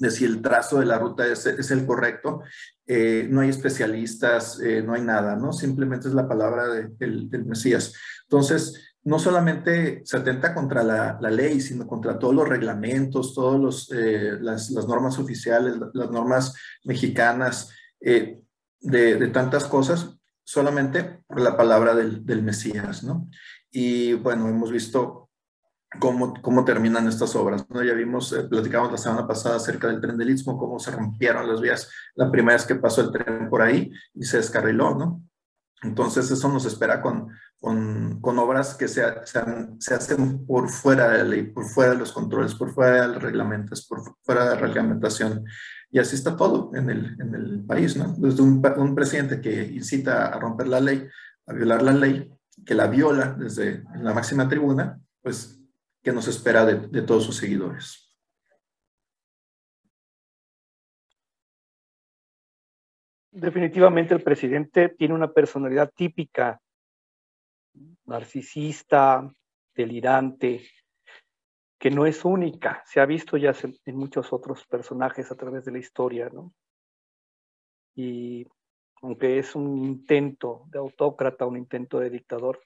de 0.01 0.11
si 0.11 0.25
el 0.25 0.41
trazo 0.41 0.81
de 0.81 0.87
la 0.87 0.99
ruta 0.99 1.27
es, 1.27 1.47
el 1.47 1.87
correcto. 1.87 2.41
Eh, 2.87 3.29
no 3.31 3.43
hay 3.43 3.51
especialistas, 3.51 4.59
eh, 4.61 4.83
no 4.83 4.95
hay 4.95 5.03
nada, 5.03 5.37
¿no? 5.37 5.53
Simplemente 5.53 6.09
es 6.09 6.15
la 6.15 6.27
palabra 6.27 6.69
del, 6.69 7.29
Mesías. 7.45 7.93
Entonces, 8.23 8.95
no 9.05 9.19
solamente 9.19 10.01
se 10.05 10.17
atenta 10.17 10.55
contra 10.55 10.83
la, 10.83 11.31
ley, 11.31 11.61
sino 11.61 11.87
contra 11.87 12.19
todos 12.19 12.35
los 12.35 12.49
reglamentos, 12.49 13.35
todas 13.35 13.89
eh, 13.93 14.39
las, 14.41 14.71
normas 14.71 15.19
oficiales, 15.19 15.75
las 15.93 16.11
normas 16.11 16.55
mexicanas, 16.85 17.71
de, 18.01 18.43
de, 18.81 19.29
tantas 19.29 19.67
cosas, 19.67 20.17
solamente 20.43 21.23
por 21.27 21.41
la 21.41 21.55
palabra 21.59 21.95
del 21.95 22.43
Mesías, 22.43 23.05
¿no? 23.05 23.29
Y 23.71 24.15
bueno, 24.15 24.49
hemos 24.49 24.73
visto 24.73 25.30
cómo, 25.99 26.35
cómo 26.41 26.65
terminan 26.65 27.09
estas 27.09 27.35
obras. 27.35 27.67
¿no? 27.69 27.83
Ya 27.83 27.95
vimos, 27.95 28.33
eh, 28.33 28.45
platicamos 28.45 28.93
la 28.93 28.99
semana 28.99 29.27
pasada 29.27 29.57
acerca 29.57 29.89
del 29.89 30.01
tren 30.01 30.17
del 30.17 30.31
Istmo, 30.31 30.59
cómo 30.59 30.79
se 30.79 30.91
rompieron 30.91 31.49
las 31.49 31.61
vías 31.61 31.91
la 32.15 32.31
primera 32.31 32.57
vez 32.57 32.67
que 32.67 32.77
pasó 32.77 33.01
el 33.01 33.11
tren 33.11 33.49
por 33.49 33.63
ahí 33.63 33.91
y 34.15 34.25
se 34.25 34.37
descarriló, 34.37 34.95
¿no? 34.95 35.23
Entonces 35.83 36.31
eso 36.31 36.49
nos 36.53 36.67
espera 36.67 37.01
con, 37.01 37.29
con, 37.59 38.21
con 38.21 38.39
obras 38.39 38.75
que 38.75 38.87
se, 38.87 39.03
se, 39.25 39.95
hacen 39.95 40.45
por 40.47 40.69
fuera 40.69 41.09
de 41.09 41.19
la 41.19 41.25
ley, 41.25 41.43
por 41.45 41.65
fuera 41.65 41.93
de 41.93 41.99
los 41.99 42.13
controles, 42.13 42.55
por 42.55 42.71
fuera 42.75 43.03
de 43.03 43.15
los 43.15 43.23
reglamentos, 43.23 43.87
por 43.87 44.03
fuera 44.23 44.45
de 44.45 44.51
la 44.51 44.61
reglamentación. 44.61 45.45
Y 45.91 45.99
así 45.99 46.17
está 46.17 46.37
todo 46.37 46.71
en 46.75 46.91
el, 46.91 47.17
en 47.19 47.35
el 47.35 47.65
país, 47.65 47.97
¿no? 47.97 48.15
Desde 48.19 48.43
un, 48.43 48.63
un 48.77 48.95
presidente 48.95 49.41
que 49.41 49.73
incita 49.73 50.27
a 50.27 50.39
romper 50.39 50.69
la 50.69 50.81
ley, 50.81 51.09
a 51.47 51.53
violar 51.55 51.83
la 51.83 51.93
ley, 51.93 52.31
que 52.65 52.75
la 52.75 52.87
viola 52.87 53.35
desde 53.39 53.83
la 53.95 54.13
máxima 54.13 54.49
tribuna, 54.51 55.01
pues 55.23 55.60
que 56.03 56.13
nos 56.13 56.29
espera 56.29 56.65
de, 56.65 57.03
todos 57.03 57.25
sus 57.25 57.37
seguidores. 57.37 58.07
Definitivamente 63.31 64.15
el 64.15 64.23
presidente 64.23 64.89
tiene 64.89 65.15
una 65.15 65.33
personalidad 65.33 65.93
típica, 65.95 66.61
narcisista, 68.05 69.33
delirante, 69.75 70.69
que 71.79 71.91
no 71.91 72.05
es 72.05 72.25
única, 72.25 72.83
se 72.87 73.01
ha 73.01 73.07
visto 73.07 73.37
ya 73.37 73.55
en 73.87 73.97
muchos 73.97 74.33
otros 74.33 74.67
personajes 74.67 75.31
a 75.31 75.37
través 75.37 75.65
de 75.65 75.73
la 75.73 75.79
historia, 75.79 76.29
¿no? 76.29 76.53
Y 77.95 78.47
aunque 79.03 79.39
es 79.39 79.55
un 79.55 79.79
intento 79.79 80.65
de 80.69 80.79
autócrata, 80.79 81.47
un 81.47 81.57
intento 81.57 81.99
de 82.01 82.11
dictador, 82.11 82.61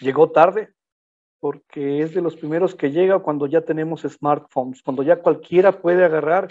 llegó 0.00 0.32
tarde, 0.32 0.74
porque 1.40 2.02
es 2.02 2.14
de 2.14 2.22
los 2.22 2.36
primeros 2.36 2.74
que 2.74 2.90
llega 2.90 3.18
cuando 3.18 3.46
ya 3.46 3.60
tenemos 3.60 4.02
smartphones, 4.02 4.82
cuando 4.82 5.02
ya 5.02 5.16
cualquiera 5.16 5.80
puede 5.80 6.04
agarrar 6.04 6.48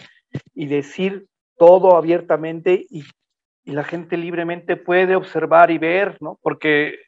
y 0.53 0.67
decir 0.67 1.27
todo 1.57 1.95
abiertamente 1.95 2.85
y, 2.89 3.03
la 3.67 3.83
gente 3.83 4.15
libremente 4.15 4.77
puede 4.77 5.15
observar 5.15 5.71
y 5.71 5.79
ver, 5.79 6.17
¿no? 6.21 6.37
Porque 6.43 6.99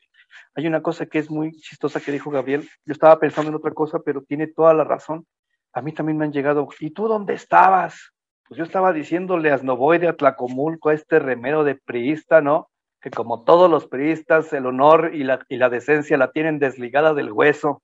hay 0.56 0.66
una 0.66 0.82
cosa 0.82 1.06
que 1.06 1.20
es 1.20 1.30
muy 1.30 1.52
chistosa 1.52 2.00
que 2.00 2.12
dijo 2.12 2.32
Gabriel, 2.32 2.68
yo 2.84 2.94
estaba 2.94 3.20
pensando 3.20 3.50
en 3.52 3.56
otra 3.58 3.70
cosa, 3.76 4.00
pero 4.04 4.24
tiene 4.24 4.48
toda 4.48 4.74
la 4.74 4.84
razón. 4.84 5.28
A 5.72 5.84
mí 5.84 5.92
también 5.92 6.18
me 6.18 6.26
han 6.26 6.34
llegado, 6.34 6.68
¿y 6.80 6.90
tú 6.90 7.08
dónde 7.08 7.36
estabas? 7.36 8.12
Pues 8.48 8.58
yo 8.58 8.64
estaba 8.64 8.92
diciéndole 8.92 9.52
a 9.52 9.58
Snoboy 9.60 10.04
a 10.08 10.14
Tlacomulco, 10.14 10.90
a 10.90 10.96
este 10.96 11.20
remero 11.20 11.64
de 11.64 11.76
priista, 11.76 12.42
¿no? 12.42 12.72
Como 13.10 13.44
todos 13.44 13.70
los 13.70 13.88
periodistas, 13.88 14.52
el 14.54 14.66
honor 14.66 15.12
y 15.14 15.24
la, 15.24 15.40
y 15.50 15.58
la 15.58 15.70
decencia 15.70 16.18
la 16.18 16.32
tienen 16.32 16.60
desligada 16.60 17.14
del 17.14 17.32
hueso, 17.32 17.82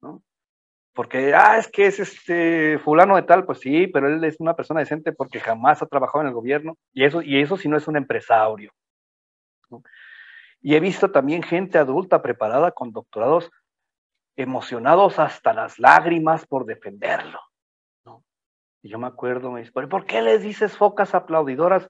¿no? 0.00 0.22
Porque, 0.94 1.34
ah, 1.34 1.56
es 1.58 1.68
que 1.68 1.86
es 1.86 1.98
este 2.00 2.78
fulano 2.78 3.16
de 3.16 3.22
tal, 3.22 3.46
pues 3.46 3.60
sí, 3.60 3.86
pero 3.86 4.08
él 4.08 4.22
es 4.24 4.36
una 4.40 4.54
persona 4.54 4.80
decente 4.80 5.12
porque 5.12 5.40
jamás 5.40 5.82
ha 5.82 5.86
trabajado 5.86 6.20
en 6.22 6.28
el 6.28 6.34
gobierno, 6.34 6.76
y 6.92 7.04
eso, 7.04 7.22
y 7.22 7.40
eso 7.40 7.56
si 7.56 7.68
no 7.68 7.78
es 7.78 7.88
un 7.88 7.96
empresario. 7.96 8.72
Y 10.60 10.74
he 10.74 10.80
visto 10.80 11.10
también 11.10 11.42
gente 11.42 11.78
adulta 11.78 12.20
preparada 12.20 12.72
con 12.72 12.92
doctorados 12.92 13.50
emocionados 14.36 15.18
hasta 15.18 15.52
las 15.52 15.78
lágrimas 15.78 16.46
por 16.46 16.66
defenderlo. 16.66 17.40
¿no? 18.04 18.22
Y 18.82 18.90
yo 18.90 18.98
me 18.98 19.06
acuerdo, 19.06 19.50
me 19.50 19.60
dice, 19.60 19.72
¿por 19.72 20.04
qué 20.06 20.20
les 20.20 20.42
dices 20.42 20.76
focas 20.76 21.14
aplaudidoras? 21.14 21.88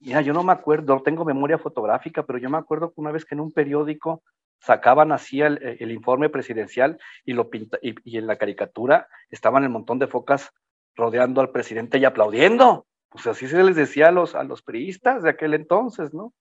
Mira, 0.00 0.20
yo 0.20 0.32
no 0.32 0.42
me 0.42 0.52
acuerdo, 0.52 1.02
tengo 1.02 1.24
memoria 1.24 1.58
fotográfica, 1.58 2.24
pero 2.24 2.38
yo 2.38 2.50
me 2.50 2.58
acuerdo 2.58 2.92
que 2.92 3.00
una 3.00 3.12
vez 3.12 3.24
que 3.24 3.34
en 3.34 3.40
un 3.40 3.52
periódico 3.52 4.22
sacaban 4.60 5.12
así 5.12 5.40
el, 5.40 5.90
informe 5.90 6.28
presidencial 6.28 6.98
y, 7.24 7.32
lo 7.32 7.50
pinta, 7.50 7.78
y, 7.82 8.16
en 8.16 8.26
la 8.26 8.36
caricatura 8.36 9.08
estaban 9.30 9.64
el 9.64 9.70
montón 9.70 9.98
de 9.98 10.06
focas 10.06 10.52
rodeando 10.94 11.40
al 11.40 11.50
presidente 11.50 11.98
y 11.98 12.04
aplaudiendo. 12.04 12.86
Pues 13.08 13.26
así 13.26 13.48
se 13.48 13.62
les 13.62 13.76
decía 13.76 14.08
a 14.08 14.12
los, 14.12 14.34
a 14.34 14.44
los 14.44 14.62
periodistas 14.62 15.22
de 15.22 15.30
aquel 15.30 15.54
entonces, 15.54 16.12
¿no? 16.12 16.32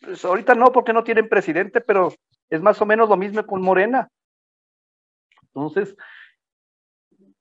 Pues 0.00 0.24
ahorita 0.24 0.54
no, 0.54 0.72
porque 0.72 0.92
no 0.92 1.04
tienen 1.04 1.28
presidente, 1.28 1.80
pero 1.80 2.12
es 2.48 2.60
más 2.60 2.80
o 2.80 2.86
menos 2.86 3.08
lo 3.08 3.16
mismo 3.16 3.44
con 3.44 3.62
Morena. 3.62 4.08
Entonces, 5.42 5.96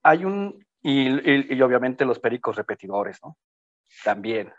hay 0.04 0.26
un, 0.26 0.66
y, 0.82 1.56
y 1.56 1.62
obviamente 1.62 2.06
los 2.06 2.20
pericos 2.20 2.56
repetidores, 2.56 3.20
¿no? 3.24 3.38
También, 4.04 4.52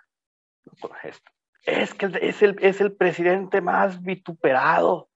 es 1.65 1.95
que 1.95 2.07
es 2.21 2.43
el, 2.43 2.57
es 2.61 2.81
el 2.81 2.93
presidente 2.93 3.61
más 3.61 4.03
vituperado. 4.03 5.09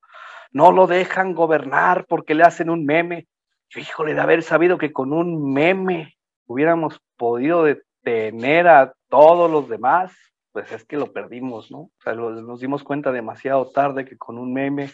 No 0.53 0.73
lo 0.73 0.87
dejan 0.87 1.35
gobernar 1.35 2.07
porque 2.07 2.35
le 2.35 2.45
hacen 2.45 2.71
un 2.71 2.85
meme. 2.85 3.27
Yo, 3.71 3.81
híjole, 3.81 4.15
de 4.15 4.21
haber 4.21 4.43
sabido 4.43 4.79
que 4.79 4.93
con 4.93 5.13
un 5.13 5.53
meme 5.53 6.17
hubiéramos 6.47 7.01
podido 7.17 7.65
detener 7.65 8.69
a 8.69 8.93
todos 9.09 9.51
los 9.51 9.69
demás, 9.69 10.13
pues 10.53 10.71
es 10.71 10.85
que 10.85 10.97
lo 10.97 11.13
perdimos, 11.13 11.71
¿no? 11.71 11.79
O 11.79 11.93
sea, 12.03 12.15
nos 12.15 12.61
dimos 12.61 12.85
cuenta 12.85 13.11
demasiado 13.11 13.71
tarde 13.73 14.05
que 14.05 14.17
con 14.17 14.39
un 14.39 14.53
meme 14.53 14.91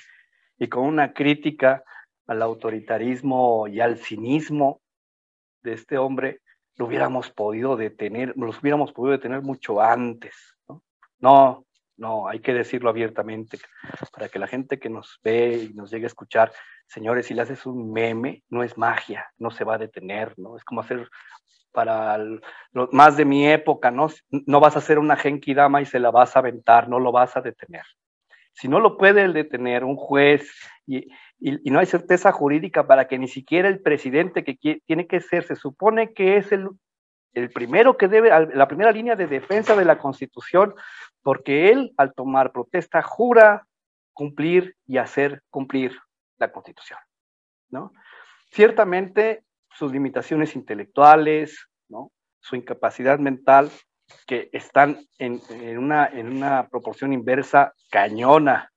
y 0.58 0.68
con 0.68 0.84
una 0.84 1.12
crítica 1.12 1.82
al 2.26 2.42
autoritarismo 2.42 3.66
y 3.68 3.80
al 3.80 3.98
cinismo 3.98 4.80
de 5.62 5.74
este 5.74 5.98
hombre, 5.98 6.40
lo 6.80 6.86
hubiéramos 6.86 7.30
podido 7.30 7.76
detener, 7.76 8.32
los 8.36 8.58
hubiéramos 8.58 8.90
podido 8.92 9.12
detener 9.12 9.42
mucho 9.42 9.82
antes. 9.82 10.56
No, 11.18 11.66
no, 11.98 12.26
hay 12.26 12.40
que 12.40 12.54
decirlo 12.54 12.88
abiertamente 12.88 13.58
para 14.10 14.30
que 14.30 14.38
la 14.38 14.46
gente 14.46 14.78
que 14.78 14.88
nos 14.88 15.20
ve 15.22 15.68
y 15.70 15.74
nos 15.74 15.90
llegue 15.90 16.04
a 16.04 16.06
escuchar, 16.06 16.50
señores, 16.86 17.26
si 17.26 17.34
le 17.34 17.42
haces 17.42 17.66
un 17.66 17.92
meme, 17.92 18.44
no 18.48 18.62
es 18.62 18.78
magia, 18.78 19.30
no 19.36 19.50
se 19.50 19.62
va 19.62 19.74
a 19.74 19.78
detener, 19.78 20.32
¿no? 20.38 20.56
Es 20.56 20.64
como 20.64 20.80
hacer 20.80 21.10
para 21.70 22.16
los 22.16 22.90
más 22.92 23.18
de 23.18 23.26
mi 23.26 23.46
época, 23.46 23.90
¿no? 23.90 24.08
No 24.30 24.58
vas 24.60 24.74
a 24.74 24.78
hacer 24.78 24.98
una 24.98 25.16
genki 25.16 25.52
dama 25.52 25.82
y 25.82 25.86
se 25.86 26.00
la 26.00 26.10
vas 26.10 26.34
a 26.34 26.38
aventar, 26.38 26.88
no 26.88 26.98
lo 26.98 27.12
vas 27.12 27.36
a 27.36 27.42
detener. 27.42 27.84
Si 28.54 28.68
no 28.68 28.80
lo 28.80 28.96
puede 28.96 29.28
detener 29.28 29.84
un 29.84 29.96
juez 29.96 30.50
y, 30.86 31.10
y, 31.40 31.70
no 31.70 31.78
hay 31.78 31.86
certeza 31.86 32.32
jurídica 32.32 32.86
para 32.86 33.08
que 33.08 33.18
ni 33.18 33.28
siquiera 33.28 33.68
el 33.68 33.80
presidente 33.80 34.44
que 34.44 34.80
tiene 34.86 35.06
que 35.06 35.20
ser, 35.20 35.44
se 35.44 35.56
supone 35.56 36.12
que 36.12 36.36
es 36.36 36.52
el, 36.52 36.68
el 37.32 37.50
primero 37.50 37.96
que 37.96 38.08
debe, 38.08 38.30
la 38.54 38.68
primera 38.68 38.92
línea 38.92 39.16
de 39.16 39.26
defensa 39.26 39.74
de 39.74 39.84
la 39.84 39.98
Constitución, 39.98 40.74
porque 41.22 41.70
él 41.70 41.92
al 41.96 42.14
tomar 42.14 42.52
protesta 42.52 43.02
jura 43.02 43.66
cumplir 44.12 44.76
y 44.86 44.98
hacer 44.98 45.42
cumplir 45.50 45.98
la 46.38 46.52
Constitución, 46.52 46.98
¿no? 47.70 47.92
Ciertamente 48.50 49.44
sus 49.72 49.92
limitaciones 49.92 50.56
intelectuales, 50.56 51.68
¿no? 51.88 52.10
Su 52.40 52.56
incapacidad 52.56 53.18
mental, 53.18 53.70
que 54.26 54.50
están 54.52 54.98
en, 55.18 55.40
una, 55.78 56.06
en 56.06 56.28
una 56.28 56.68
proporción 56.68 57.12
inversa 57.12 57.74
cañona 57.90 58.72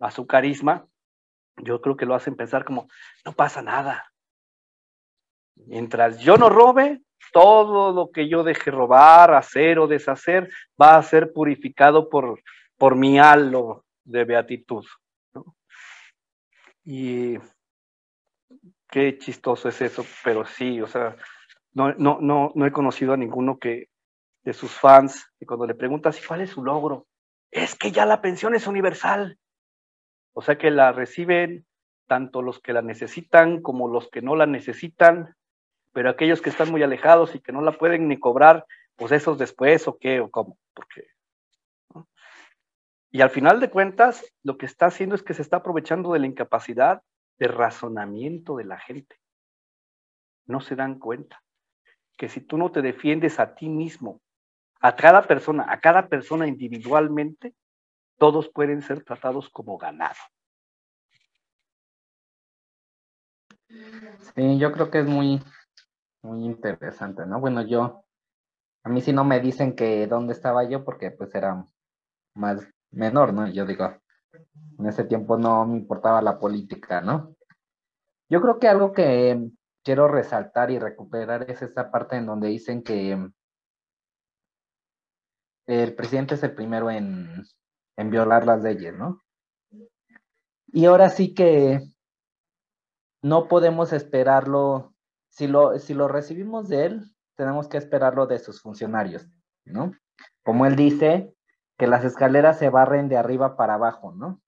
a 0.00 0.10
su 0.10 0.26
carisma, 0.26 0.86
yo 1.58 1.80
creo 1.80 1.96
que 1.96 2.06
lo 2.06 2.14
hacen 2.14 2.36
pensar 2.36 2.64
como, 2.64 2.88
no 3.24 3.32
pasa 3.32 3.62
nada. 3.62 4.12
Mientras 5.54 6.18
yo 6.18 6.36
no 6.36 6.48
robe, 6.48 7.02
todo 7.32 7.92
lo 7.92 8.10
que 8.10 8.28
yo 8.28 8.44
deje 8.44 8.70
robar, 8.70 9.34
hacer 9.34 9.78
o 9.78 9.86
deshacer 9.86 10.50
va 10.80 10.96
a 10.96 11.02
ser 11.02 11.32
purificado 11.32 12.08
por, 12.08 12.42
por 12.76 12.94
mi 12.94 13.18
halo 13.18 13.84
de 14.04 14.24
beatitud. 14.24 14.84
Y 16.84 17.38
qué 18.88 19.18
chistoso 19.18 19.68
es 19.68 19.80
eso, 19.80 20.04
pero 20.22 20.46
sí, 20.46 20.80
o 20.80 20.86
sea, 20.86 21.16
no, 21.72 21.92
no, 21.94 22.18
no, 22.20 22.52
no 22.54 22.66
he 22.66 22.72
conocido 22.72 23.12
a 23.12 23.16
ninguno 23.16 23.58
que 23.58 23.88
de 24.44 24.52
sus 24.52 24.70
fans, 24.70 25.26
que 25.38 25.46
cuando 25.46 25.66
le 25.66 25.74
preguntas 25.74 26.20
cuál 26.26 26.42
es 26.42 26.50
su 26.50 26.62
logro, 26.62 27.06
es 27.50 27.74
que 27.74 27.90
ya 27.90 28.06
la 28.06 28.22
pensión 28.22 28.54
es 28.54 28.66
universal. 28.66 29.38
O 30.38 30.42
sea 30.42 30.58
que 30.58 30.70
la 30.70 30.92
reciben 30.92 31.64
tanto 32.06 32.42
los 32.42 32.60
que 32.60 32.74
la 32.74 32.82
necesitan 32.82 33.62
como 33.62 33.88
los 33.88 34.10
que 34.10 34.20
no 34.20 34.36
la 34.36 34.44
necesitan, 34.44 35.34
pero 35.94 36.10
aquellos 36.10 36.42
que 36.42 36.50
están 36.50 36.70
muy 36.70 36.82
alejados 36.82 37.34
y 37.34 37.40
que 37.40 37.52
no 37.52 37.62
la 37.62 37.72
pueden 37.72 38.06
ni 38.06 38.18
cobrar, 38.18 38.66
pues 38.96 39.12
esos 39.12 39.38
después 39.38 39.88
o 39.88 39.96
qué 39.96 40.20
o 40.20 40.30
cómo, 40.30 40.58
porque 40.74 41.08
y 43.10 43.22
al 43.22 43.30
final 43.30 43.60
de 43.60 43.70
cuentas 43.70 44.30
lo 44.42 44.58
que 44.58 44.66
está 44.66 44.86
haciendo 44.86 45.14
es 45.14 45.22
que 45.22 45.32
se 45.32 45.40
está 45.40 45.56
aprovechando 45.56 46.12
de 46.12 46.18
la 46.18 46.26
incapacidad 46.26 47.00
de 47.38 47.48
razonamiento 47.48 48.56
de 48.56 48.64
la 48.64 48.78
gente. 48.78 49.16
No 50.44 50.60
se 50.60 50.76
dan 50.76 50.98
cuenta 50.98 51.42
que 52.18 52.28
si 52.28 52.42
tú 52.42 52.58
no 52.58 52.70
te 52.70 52.82
defiendes 52.82 53.40
a 53.40 53.54
ti 53.54 53.70
mismo, 53.70 54.20
a 54.80 54.96
cada 54.96 55.22
persona, 55.22 55.64
a 55.66 55.80
cada 55.80 56.08
persona 56.08 56.46
individualmente, 56.46 57.54
todos 58.18 58.48
pueden 58.48 58.82
ser 58.82 59.04
tratados 59.04 59.48
como 59.50 59.78
ganado. 59.78 60.16
Sí, 63.68 64.58
yo 64.58 64.72
creo 64.72 64.90
que 64.90 65.00
es 65.00 65.06
muy, 65.06 65.42
muy 66.22 66.44
interesante, 66.44 67.26
¿no? 67.26 67.40
Bueno, 67.40 67.62
yo, 67.62 68.04
a 68.84 68.88
mí 68.88 69.00
sí 69.00 69.12
no 69.12 69.24
me 69.24 69.40
dicen 69.40 69.74
que 69.74 70.06
dónde 70.06 70.32
estaba 70.32 70.64
yo 70.64 70.84
porque 70.84 71.10
pues 71.10 71.34
era 71.34 71.66
más 72.34 72.66
menor, 72.90 73.32
¿no? 73.32 73.48
Yo 73.48 73.66
digo, 73.66 73.96
en 74.78 74.86
ese 74.86 75.04
tiempo 75.04 75.36
no 75.36 75.66
me 75.66 75.78
importaba 75.78 76.22
la 76.22 76.38
política, 76.38 77.00
¿no? 77.00 77.34
Yo 78.28 78.40
creo 78.40 78.58
que 78.58 78.68
algo 78.68 78.92
que 78.92 79.50
quiero 79.84 80.08
resaltar 80.08 80.70
y 80.70 80.78
recuperar 80.78 81.50
es 81.50 81.62
esta 81.62 81.90
parte 81.90 82.16
en 82.16 82.26
donde 82.26 82.48
dicen 82.48 82.82
que 82.82 83.30
el 85.66 85.94
presidente 85.94 86.34
es 86.34 86.42
el 86.42 86.54
primero 86.54 86.90
en, 86.90 87.44
en 87.96 88.10
violar 88.10 88.46
las 88.46 88.62
leyes, 88.62 88.94
¿no? 88.94 89.22
Y 90.68 90.86
ahora 90.86 91.08
sí 91.08 91.34
que 91.34 91.80
no 93.22 93.48
podemos 93.48 93.92
esperarlo 93.92 94.94
si 95.28 95.46
lo, 95.46 95.78
si 95.78 95.94
lo 95.94 96.08
recibimos 96.08 96.68
de 96.68 96.86
él, 96.86 97.16
tenemos 97.36 97.68
que 97.68 97.78
esperarlo 97.78 98.26
de 98.26 98.38
sus 98.38 98.60
funcionarios, 98.60 99.26
¿no? 99.64 99.92
Como 100.42 100.66
él 100.66 100.76
dice, 100.76 101.36
que 101.76 101.86
las 101.86 102.04
escaleras 102.04 102.58
se 102.58 102.70
barren 102.70 103.08
de 103.08 103.16
arriba 103.16 103.56
para 103.56 103.74
abajo, 103.74 104.12
¿no? 104.12 104.40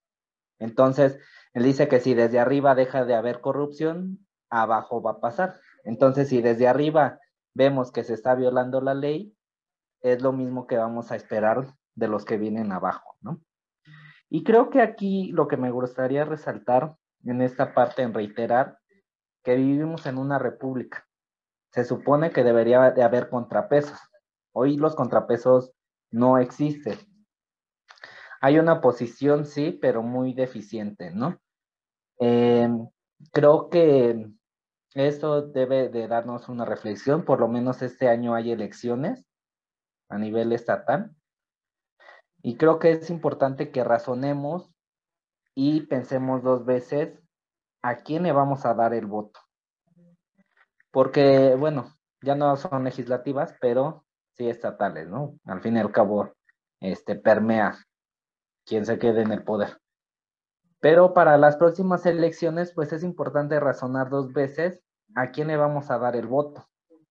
Entonces, 0.59 1.19
él 1.53 1.63
dice 1.63 1.89
que 1.89 2.01
si 2.01 2.15
desde 2.15 2.41
arriba 2.41 2.75
deja 2.75 3.05
de 3.05 3.15
haber 3.15 3.41
corrupción, 3.41 4.27
abajo 4.51 5.03
va 5.03 5.13
a 5.13 5.21
pasar. 5.21 5.61
Entonces, 5.85 6.29
si 6.29 6.43
desde 6.43 6.69
arriba 6.69 7.21
vemos 7.55 7.93
que 7.93 8.05
se 8.05 8.15
está 8.15 8.35
violando 8.35 8.81
la 8.81 8.95
ley, 8.95 9.37
es 10.01 10.23
lo 10.23 10.33
mismo 10.33 10.67
que 10.67 10.77
vamos 10.77 11.11
a 11.11 11.17
esperar 11.17 11.75
de 11.99 12.09
los 12.09 12.25
que 12.25 12.39
vienen 12.39 12.73
abajo, 12.73 13.17
¿no? 13.21 13.41
Y 14.31 14.45
creo 14.45 14.71
que 14.71 14.81
aquí 14.81 15.33
lo 15.33 15.49
que 15.49 15.57
me 15.57 15.71
gustaría 15.71 16.25
resaltar 16.25 16.97
en 17.25 17.43
esta 17.43 17.75
parte, 17.75 18.03
en 18.03 18.15
reiterar, 18.15 18.79
que 19.43 19.57
vivimos 19.57 20.07
en 20.07 20.19
una 20.19 20.39
república. 20.39 21.07
Se 21.73 21.85
supone 21.85 22.31
que 22.31 22.45
debería 22.45 22.91
de 22.91 23.03
haber 23.03 23.29
contrapesos. 23.29 23.99
Hoy 24.53 24.77
los 24.77 24.95
contrapesos 24.95 25.73
no 26.11 26.39
existen. 26.39 26.99
Hay 28.41 28.59
una 28.59 28.81
posición, 28.81 29.45
sí, 29.45 29.73
pero 29.73 30.03
muy 30.03 30.35
deficiente, 30.35 31.11
¿no? 31.11 31.41
Em, 32.19 32.89
creo 33.33 33.69
que 33.69 34.31
esto 34.95 35.43
debe 35.43 35.89
de 35.89 36.07
darnos 36.07 36.49
una 36.49 36.65
reflexión. 36.65 37.25
Por 37.25 37.41
lo 37.41 37.49
menos 37.49 37.83
este 37.83 38.09
año 38.09 38.35
hay 38.35 38.53
elecciones 38.53 39.25
a 40.09 40.19
nivel 40.19 40.53
estatal. 40.53 41.15
Y 42.43 42.57
creo 42.57 42.79
que 42.79 42.93
es 42.93 43.11
importante 43.11 43.71
que 43.71 43.85
razonemos 43.85 44.71
y 45.55 45.83
pensemos 45.83 46.43
dos 46.43 46.65
veces 46.65 47.19
a 47.83 47.97
quién 47.97 48.23
le 48.23 48.33
vamos 48.33 48.65
a 48.65 48.75
dar 48.75 48.95
el 48.95 49.07
voto. 49.07 49.41
Porque, 50.91 51.55
bueno, 51.57 51.97
ya 52.23 52.35
no 52.35 52.57
son 52.57 52.85
legislativas, 52.85 53.55
pero 53.61 54.05
sí 54.33 54.49
estatales, 54.49 55.09
¿no? 55.09 55.39
Al 55.45 55.61
fin 55.61 55.77
y 55.77 55.81
al 55.81 55.93
cabo, 55.93 56.33
este, 56.81 57.17
permea 57.17 57.77
quien 58.65 58.87
se 58.87 58.99
quede 58.99 59.23
en 59.23 59.33
el 59.33 59.45
poder. 59.45 59.79
Pero 60.81 61.13
para 61.13 61.37
las 61.39 61.57
próximas 61.57 62.07
elecciones, 62.07 62.73
pues 62.73 62.93
es 62.93 63.03
importante 63.03 63.59
razonar 63.59 64.11
dos 64.11 64.33
veces 64.33 64.81
a 65.17 65.31
quién 65.31 65.49
le 65.49 65.57
vamos 65.57 65.91
a 65.91 65.99
dar 65.99 66.15
el 66.15 66.27
voto. 66.27 66.69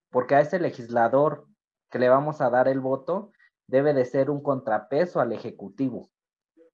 Porque 0.10 0.36
a 0.36 0.40
ese 0.40 0.60
legislador 0.60 1.48
que 1.90 2.00
le 2.00 2.08
vamos 2.10 2.40
a 2.40 2.50
dar 2.50 2.68
el 2.68 2.80
voto 2.80 3.32
debe 3.68 3.94
de 3.94 4.06
ser 4.06 4.30
un 4.30 4.42
contrapeso 4.42 5.20
al 5.20 5.32
Ejecutivo, 5.32 6.10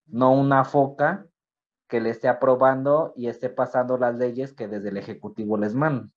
no 0.06 0.32
una 0.34 0.64
foca 0.64 1.28
que 1.88 2.00
le 2.00 2.10
esté 2.10 2.28
aprobando 2.28 3.14
y 3.16 3.28
esté 3.28 3.50
pasando 3.50 3.98
las 3.98 4.16
leyes 4.16 4.54
que 4.54 4.68
desde 4.68 4.90
el 4.90 4.98
Ejecutivo 4.98 5.58
les 5.58 5.76
mandan. 5.76 6.12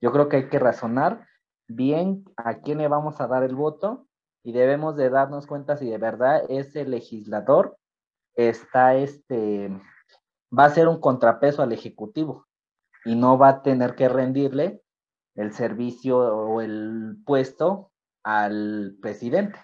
Yo 0.00 0.12
creo 0.12 0.28
que 0.28 0.36
hay 0.36 0.48
que 0.48 0.58
razonar 0.58 1.26
bien 1.66 2.24
a 2.36 2.60
quién 2.60 2.78
le 2.78 2.88
vamos 2.88 3.20
a 3.20 3.26
dar 3.26 3.42
el 3.42 3.54
voto 3.54 4.06
y 4.42 4.52
debemos 4.52 4.96
de 4.96 5.10
darnos 5.10 5.46
cuenta 5.46 5.76
si 5.76 5.88
de 5.88 5.98
verdad 5.98 6.42
ese 6.48 6.84
legislador 6.84 7.78
está 8.34 8.94
este 8.96 9.70
va 10.56 10.66
a 10.66 10.70
ser 10.70 10.88
un 10.88 11.00
contrapeso 11.00 11.62
al 11.62 11.72
ejecutivo 11.72 12.46
y 13.04 13.14
no 13.14 13.38
va 13.38 13.48
a 13.48 13.62
tener 13.62 13.94
que 13.94 14.08
rendirle 14.08 14.82
el 15.34 15.52
servicio 15.52 16.18
o 16.18 16.60
el 16.60 17.16
puesto 17.24 17.90
al 18.22 18.96
presidente, 19.02 19.58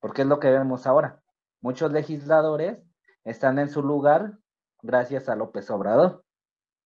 porque 0.00 0.22
es 0.22 0.28
lo 0.28 0.40
que 0.40 0.50
vemos 0.50 0.86
ahora. 0.86 1.22
Muchos 1.60 1.92
legisladores 1.92 2.78
están 3.24 3.58
en 3.58 3.68
su 3.68 3.82
lugar 3.82 4.38
gracias 4.82 5.28
a 5.28 5.36
López 5.36 5.70
Obrador. 5.70 6.24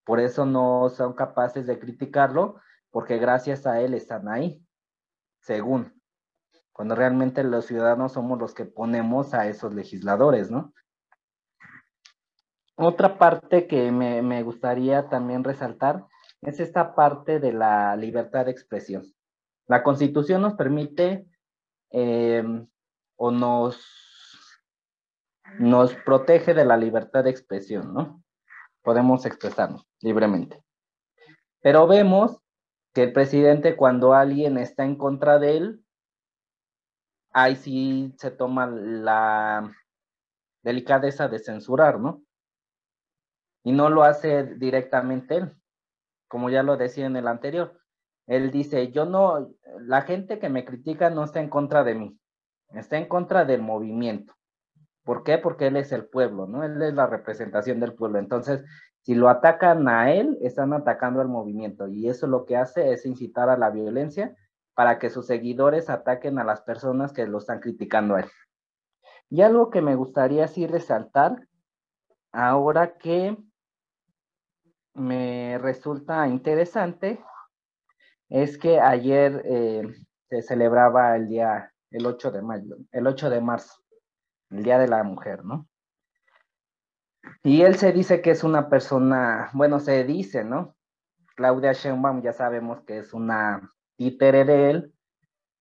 Por 0.04 0.20
eso 0.20 0.44
no 0.44 0.88
son 0.90 1.14
capaces 1.14 1.66
de 1.66 1.78
criticarlo, 1.78 2.60
porque 2.90 3.18
gracias 3.18 3.66
a 3.66 3.80
él 3.80 3.94
están 3.94 4.28
ahí, 4.28 4.62
según, 5.40 6.00
cuando 6.72 6.94
realmente 6.94 7.42
los 7.42 7.66
ciudadanos 7.66 8.12
somos 8.12 8.38
los 8.38 8.52
que 8.52 8.66
ponemos 8.66 9.32
a 9.32 9.46
esos 9.46 9.72
legisladores, 9.74 10.50
¿no? 10.50 10.74
Otra 12.76 13.18
parte 13.18 13.68
que 13.68 13.92
me, 13.92 14.42
gustaría 14.42 15.08
también 15.08 15.44
resaltar 15.44 16.06
es 16.42 16.58
esta 16.58 16.94
parte 16.96 17.38
de 17.38 17.52
la 17.52 17.94
libertad 17.96 18.46
de 18.46 18.50
expresión. 18.50 19.04
La 19.66 19.84
constitución 19.84 20.42
nos 20.42 20.54
permite 20.54 21.26
em, 21.90 22.66
o 23.16 23.30
nos 23.30 23.80
nos 25.58 25.94
protege 25.94 26.52
de 26.52 26.64
la 26.64 26.76
libertad 26.76 27.22
de 27.22 27.30
expresión, 27.30 27.94
¿no? 27.94 28.22
Podemos 28.82 29.24
expresarnos 29.24 29.86
libremente. 30.00 30.60
Pero 31.60 31.86
vemos 31.86 32.40
que 32.92 33.04
el 33.04 33.12
presidente 33.12 33.76
cuando 33.76 34.14
alguien 34.14 34.58
está 34.58 34.84
en 34.84 34.96
contra 34.96 35.38
de 35.38 35.56
él, 35.56 35.84
ahí 37.32 37.54
sí 37.54 38.14
se 38.18 38.32
toma 38.32 38.66
la, 38.66 39.72
delicadeza 40.64 41.28
de 41.28 41.38
censurar, 41.38 42.00
¿no? 42.00 42.24
Y 43.62 43.72
no 43.72 43.90
lo 43.90 44.02
hace 44.02 44.44
directamente 44.56 45.36
él, 45.36 45.52
como 46.26 46.50
ya 46.50 46.62
lo 46.62 46.76
decía 46.76 47.06
en 47.06 47.16
el 47.16 47.28
anterior. 47.28 47.80
Él 48.26 48.50
dice, 48.50 48.90
yo 48.90 49.04
no, 49.04 49.54
la 49.80 50.02
gente 50.02 50.38
que 50.38 50.48
me 50.48 50.64
critica 50.64 51.10
no 51.10 51.22
está 51.22 51.40
en 51.40 51.50
contra 51.50 51.84
de 51.84 51.94
mí, 51.94 52.18
está 52.72 52.98
en 52.98 53.06
contra 53.06 53.44
del 53.44 53.62
movimiento. 53.62 54.34
¿Por 55.04 55.22
qué? 55.22 55.38
Porque 55.38 55.66
él 55.66 55.76
es 55.76 55.92
el 55.92 56.06
pueblo, 56.06 56.46
¿no? 56.46 56.64
Él 56.64 56.80
es 56.82 56.94
la 56.94 57.06
representación 57.06 57.78
del 57.80 57.94
pueblo. 57.94 58.18
Entonces, 58.18 58.64
si 59.02 59.14
lo 59.14 59.28
atacan 59.28 59.86
a 59.88 60.12
él, 60.12 60.38
están 60.40 60.72
atacando 60.72 61.20
al 61.20 61.28
movimiento 61.28 61.88
y 61.88 62.08
eso 62.08 62.26
lo 62.26 62.46
que 62.46 62.56
hace 62.56 62.92
es 62.92 63.04
incitar 63.04 63.50
a 63.50 63.58
la 63.58 63.68
violencia 63.68 64.34
para 64.74 64.98
que 64.98 65.10
sus 65.10 65.26
seguidores 65.26 65.90
ataquen 65.90 66.38
a 66.38 66.44
las 66.44 66.62
personas 66.62 67.12
que 67.12 67.26
lo 67.26 67.38
están 67.38 67.60
criticando 67.60 68.14
a 68.14 68.20
él. 68.20 68.30
Y 69.28 69.42
algo 69.42 69.68
que 69.68 69.82
me 69.82 69.94
gustaría 69.94 70.44
así 70.44 70.66
resaltar, 70.66 71.48
ahora 72.32 72.96
que 72.96 73.36
me 74.94 75.58
resulta 75.58 76.26
interesante, 76.28 77.22
es 78.30 78.56
que 78.56 78.80
ayer 78.80 79.42
eh, 79.44 79.82
se 80.30 80.40
celebraba 80.40 81.14
el 81.16 81.28
día, 81.28 81.73
el 81.94 82.06
8 82.06 82.32
de 82.32 82.42
mayo, 82.42 82.76
el 82.90 83.06
8 83.06 83.30
de 83.30 83.40
marzo, 83.40 83.80
el 84.50 84.64
Día 84.64 84.78
de 84.78 84.88
la 84.88 85.02
Mujer, 85.04 85.44
¿no? 85.44 85.68
Y 87.44 87.62
él 87.62 87.76
se 87.76 87.92
dice 87.92 88.20
que 88.20 88.32
es 88.32 88.42
una 88.42 88.68
persona, 88.68 89.50
bueno, 89.54 89.78
se 89.78 90.02
dice, 90.02 90.44
¿no? 90.44 90.74
Claudia 91.36 91.72
Sheinbaum 91.72 92.20
ya 92.20 92.32
sabemos 92.32 92.82
que 92.82 92.98
es 92.98 93.14
una 93.14 93.70
títere 93.96 94.44
de 94.44 94.70
él 94.70 94.94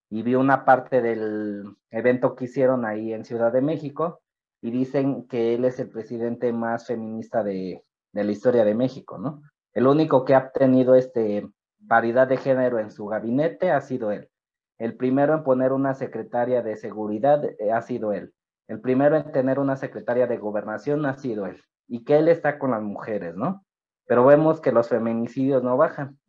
y 0.10 0.24
vi 0.24 0.34
una 0.34 0.66
parte 0.66 1.02
del 1.02 1.76
evento 1.92 2.36
que 2.36 2.46
hicieron 2.46 2.84
ahí 2.86 3.14
en 3.14 3.26
Ciudad 3.26 3.54
de 3.54 3.62
México 3.62 4.22
y 4.60 4.72
dicen 4.72 5.28
que 5.28 5.54
él 5.54 5.66
es 5.66 5.80
el 5.80 5.90
presidente 5.90 6.52
más 6.52 6.88
feminista 6.88 7.44
de, 7.44 7.84
de 8.12 8.24
la 8.24 8.32
historia 8.32 8.66
de 8.66 8.74
México, 8.74 9.20
¿no? 9.20 9.44
El 9.72 9.86
único 9.86 10.26
que 10.26 10.34
ha 10.34 10.52
tenido 10.52 10.96
este 10.96 11.48
paridad 11.88 12.28
de 12.28 12.38
género 12.38 12.80
en 12.80 12.90
su 12.90 13.06
gabinete 13.06 13.72
ha 13.72 13.82
sido 13.82 14.12
él. 14.12 14.30
El 14.78 14.96
primero 14.96 15.34
en 15.34 15.44
poner 15.44 15.72
una 15.72 15.94
secretaria 15.94 16.62
de 16.62 16.76
seguridad 16.76 17.44
eh, 17.46 17.72
ha 17.72 17.82
sido 17.82 18.14
él. 18.14 18.34
El 18.68 18.82
primero 18.82 19.18
en 19.18 19.32
tener 19.32 19.60
una 19.60 19.76
secretaria 19.76 20.28
de 20.28 20.38
gobernación 20.38 21.06
ha 21.06 21.16
sido 21.16 21.46
él. 21.46 21.62
Y 21.88 22.04
que 22.06 22.18
él 22.18 22.28
está 22.28 22.60
con 22.60 22.72
las 22.72 22.82
mujeres, 22.82 23.36
¿no? 23.36 23.66
Pero 24.06 24.26
vemos 24.26 24.62
que 24.62 24.72
los 24.72 24.90
feminicidios 24.90 25.64
no 25.64 25.78
bajan. 25.78 26.20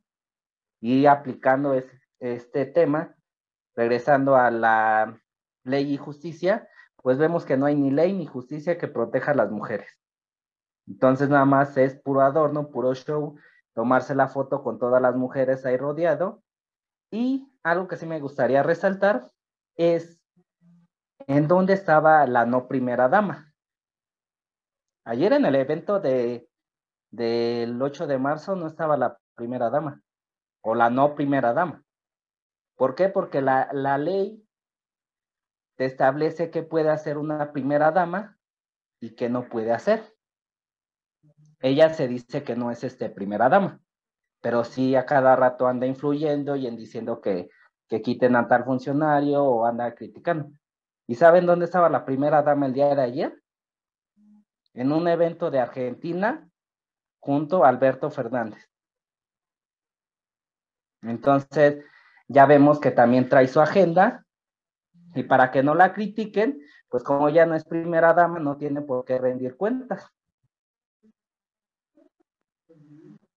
Y 0.81 1.07
aplicando 1.07 1.75
este 2.21 2.67
tema, 2.67 3.15
regresando 3.75 4.37
a 4.37 4.51
la 4.51 5.19
ley 5.65 5.95
y 5.95 5.97
justicia, 5.97 6.69
pues 7.03 7.19
vemos 7.19 7.45
que 7.45 7.57
no 7.57 7.67
hay 7.67 7.75
ni 7.75 7.91
ley 7.91 8.13
ni 8.13 8.27
justicia 8.27 8.79
que 8.79 8.89
proteja 8.89 9.33
a 9.33 9.37
las 9.37 9.51
mujeres. 9.51 9.99
Entonces 10.87 11.29
nada 11.29 11.45
más 11.45 11.77
es 11.77 11.97
puro 11.97 12.21
adorno, 12.21 12.69
puro 12.71 12.95
show, 12.95 13.37
tomarse 13.75 14.15
la 14.15 14.29
foto 14.29 14.63
con 14.63 14.79
todas 14.79 15.01
las 15.01 15.17
mujeres 15.17 15.65
ahí 15.65 15.77
rodeado. 15.77 16.43
Y 17.11 17.49
algo 17.65 17.89
que 17.89 17.97
sí 17.97 18.07
me 18.07 18.21
gustaría 18.21 18.63
resaltar 18.63 19.33
es 19.77 20.21
en 21.27 21.49
dónde 21.49 21.73
estaba 21.73 22.27
la 22.27 22.45
no 22.45 22.69
primera 22.69 23.09
dama. 23.09 23.53
Ayer 25.05 25.33
en 25.33 25.47
el 25.47 25.55
evento 25.57 25.99
de, 25.99 26.49
del 27.11 27.81
8 27.81 28.07
de 28.07 28.19
marzo 28.19 28.55
no 28.55 28.67
estaba 28.67 28.97
la 28.97 29.19
primera 29.35 29.71
dama 29.71 30.03
o 30.63 30.75
la 30.75 30.91
no 30.91 31.15
primera 31.15 31.53
dama. 31.53 31.83
¿Por 32.77 32.95
qué? 32.95 33.09
Porque 33.09 33.41
la, 33.41 33.69
la 33.73 33.99
ley 33.99 34.47
te 35.77 35.87
establece 35.87 36.51
que 36.51 36.63
puede 36.63 36.91
hacer 36.91 37.19
una 37.19 37.53
primera 37.53 37.91
dama 37.91 38.39
y 39.01 39.15
que 39.15 39.29
no 39.29 39.49
puede 39.49 39.73
hacer. 39.73 40.15
Ella 41.61 41.89
se 41.91 42.09
dice 42.09 42.45
que 42.45 42.57
no 42.57 42.71
es 42.71 42.85
este 42.85 43.09
primera 43.09 43.49
dama, 43.49 43.81
pero 44.45 44.63
sí 44.63 44.95
a 44.95 45.07
cada 45.07 45.35
rato 45.37 45.67
anda 45.67 45.87
influyendo 45.87 46.55
y 46.55 46.67
en 46.67 46.77
diciendo 46.77 47.23
que, 47.23 47.49
que 47.89 48.03
quiten 48.03 48.37
a 48.37 48.47
tal 48.47 48.63
funcionario 48.63 49.43
o 49.43 49.65
anda 49.65 49.95
criticando. 49.95 50.51
¿Y 51.07 51.15
saben 51.15 51.47
dónde 51.47 51.65
estaba 51.65 51.89
la 51.89 52.05
primera 52.05 52.43
dama 52.43 52.67
el 52.67 52.75
día 52.75 52.95
de 52.95 53.01
ayer? 53.01 53.43
En 54.75 54.93
un 54.93 55.09
evento 55.09 55.51
de 55.51 55.61
Argentina 55.61 56.47
junto 57.21 57.65
a 57.65 57.71
Alberto 57.71 58.11
Fernández. 58.11 58.71
Entonces, 61.01 61.83
ya 62.29 62.45
vemos 62.45 62.79
que 62.81 62.91
también 62.91 63.31
trae 63.31 63.49
su 63.49 63.63
agenda 63.63 64.27
y 65.15 65.23
para 65.23 65.53
que 65.53 65.63
no 65.63 65.75
la 65.75 65.95
critiquen, 65.95 66.61
pues 66.91 67.03
como 67.03 67.31
ya 67.31 67.47
no 67.47 67.55
es 67.55 67.65
primera 67.65 68.13
dama, 68.13 68.41
no 68.41 68.59
tiene 68.59 68.83
por 68.83 69.07
qué 69.07 69.17
rendir 69.17 69.57
cuentas. 69.57 70.07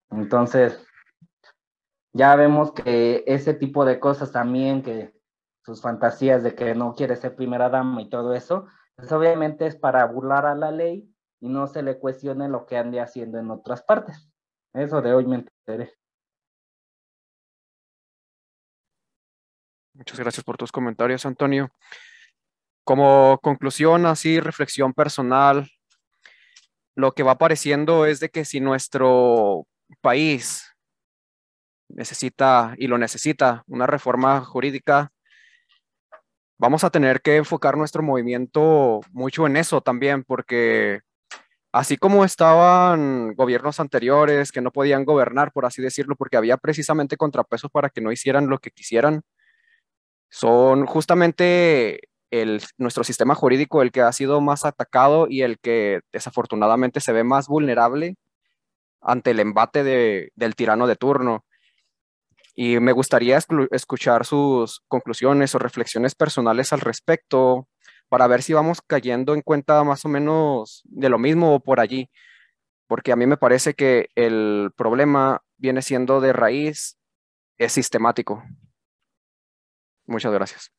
Entonces, 0.10 0.84
ya 2.14 2.36
vemos 2.36 2.72
que 2.72 3.24
ese 3.28 3.54
tipo 3.54 3.86
de 3.86 4.00
cosas 4.00 4.32
también, 4.32 4.84
que 4.84 5.14
sus 5.64 5.82
fantasías 5.82 6.44
de 6.44 6.56
que 6.56 6.76
no 6.76 6.96
quiere 6.96 7.16
ser 7.16 7.36
primera 7.36 7.70
dama 7.70 8.02
y 8.02 8.10
todo 8.10 8.34
eso, 8.34 8.68
pues 8.96 9.12
obviamente 9.12 9.68
es 9.68 9.76
para 9.76 10.06
burlar 10.06 10.46
a 10.46 10.56
la 10.56 10.72
ley 10.72 11.14
y 11.40 11.50
no 11.50 11.68
se 11.68 11.84
le 11.84 12.00
cuestione 12.00 12.50
lo 12.50 12.66
que 12.66 12.78
ande 12.78 13.02
haciendo 13.02 13.38
en 13.38 13.52
otras 13.52 13.84
partes. 13.84 14.30
Eso 14.74 15.02
de 15.02 15.14
hoy 15.14 15.26
me 15.26 15.36
enteré. 15.36 15.94
Muchas 19.94 20.20
gracias 20.20 20.44
por 20.44 20.58
tus 20.58 20.72
comentarios, 20.72 21.26
Antonio. 21.26 21.72
Como 22.84 23.40
conclusión, 23.42 24.06
así, 24.06 24.40
reflexión 24.40 24.94
personal, 24.94 25.70
lo 26.96 27.12
que 27.14 27.24
va 27.24 27.34
apareciendo 27.34 28.06
es 28.06 28.20
de 28.20 28.30
que 28.30 28.46
si 28.46 28.60
nuestro 28.60 29.68
país 30.02 30.77
necesita 31.90 32.76
y 32.78 32.88
lo 32.88 32.98
necesita 32.98 33.64
una 33.68 33.88
reforma 33.88 34.42
jurídica, 34.42 35.12
vamos 36.58 36.84
a 36.84 36.90
tener 36.90 37.22
que 37.22 37.38
enfocar 37.38 37.78
nuestro 37.78 38.04
movimiento 38.04 39.02
mucho 39.12 39.48
en 39.48 39.58
eso 39.58 39.82
también, 39.82 40.24
porque 40.24 41.02
así 41.72 41.98
como 41.98 42.26
estaban 42.26 43.34
gobiernos 43.36 43.80
anteriores 43.80 44.52
que 44.52 44.62
no 44.62 44.72
podían 44.72 45.06
gobernar, 45.06 45.52
por 45.52 45.66
así 45.66 45.82
decirlo, 45.82 46.16
porque 46.16 46.38
había 46.38 46.58
precisamente 46.58 47.18
contrapesos 47.18 47.72
para 47.72 47.90
que 47.90 48.02
no 48.02 48.12
hicieran 48.12 48.50
lo 48.50 48.60
que 48.60 48.72
quisieran, 48.72 49.22
son 50.30 50.86
justamente 50.86 52.02
el, 52.32 52.62
nuestro 52.78 53.04
sistema 53.04 53.36
jurídico 53.36 53.82
el 53.82 53.92
que 53.92 54.02
ha 54.02 54.12
sido 54.12 54.42
más 54.42 54.66
atacado 54.66 55.28
y 55.30 55.44
el 55.44 55.60
que 55.60 56.02
desafortunadamente 56.12 57.00
se 57.00 57.14
ve 57.14 57.24
más 57.24 57.48
vulnerable 57.48 58.16
ante 59.02 59.32
el 59.32 59.40
embate 59.40 59.84
del 59.84 60.56
tirano 60.56 60.88
de 60.88 60.96
turno. 60.96 61.46
Y 62.60 62.80
me 62.80 62.92
gustaría 62.92 63.38
escuchar 63.70 64.26
sus 64.26 64.82
conclusiones 64.88 65.54
o 65.54 65.60
reflexiones 65.60 66.16
personales 66.16 66.74
al 66.74 66.80
respecto 66.80 67.68
para 68.10 68.26
ver 68.26 68.42
si 68.42 68.54
vamos 68.54 68.82
cayendo 68.82 69.36
en 69.36 69.44
cuenta 69.44 69.84
más 69.84 70.06
o 70.06 70.10
menos 70.10 70.82
de 70.86 71.10
lo 71.10 71.20
mismo 71.20 71.54
o 71.54 71.60
por 71.60 71.80
allí. 71.80 72.10
Porque 72.88 73.12
a 73.12 73.16
mí 73.16 73.28
me 73.28 73.38
parece 73.38 73.76
que 73.76 74.08
el 74.16 74.72
problema 74.76 75.44
viene 75.58 75.84
siendo 75.84 76.20
de 76.20 76.34
raíz, 76.34 76.98
es 77.60 77.74
sistemático. 77.74 78.44
Muchas 80.08 80.34
gracias. 80.34 80.72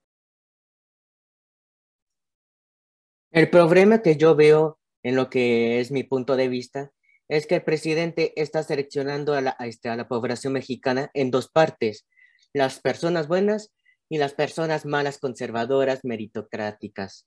El 3.31 3.51
problema 3.51 4.03
que 4.03 4.17
yo 4.17 4.35
veo 4.35 4.81
en 5.05 5.15
lo 5.15 5.31
que 5.31 5.79
es 5.79 5.93
mi 5.93 6.03
punto 6.03 6.35
de 6.35 6.49
vista 6.49 6.91
es 7.29 7.47
que 7.47 7.57
el 7.57 7.63
presidente 7.63 8.33
está 8.37 8.63
seleccionando 8.63 9.35
a 9.35 9.41
la, 9.41 9.57
este, 9.61 9.89
a 9.89 9.97
la 9.97 10.09
población 10.09 10.55
mexicana 10.55 11.11
en 11.15 11.31
dos 11.31 11.49
partes, 11.49 12.07
las 12.53 12.81
personas 12.81 13.29
buenas 13.29 13.73
y 14.09 14.19
las 14.19 14.33
personas 14.33 14.87
malas, 14.87 15.19
conservadoras, 15.19 16.05
meritocráticas. 16.05 17.27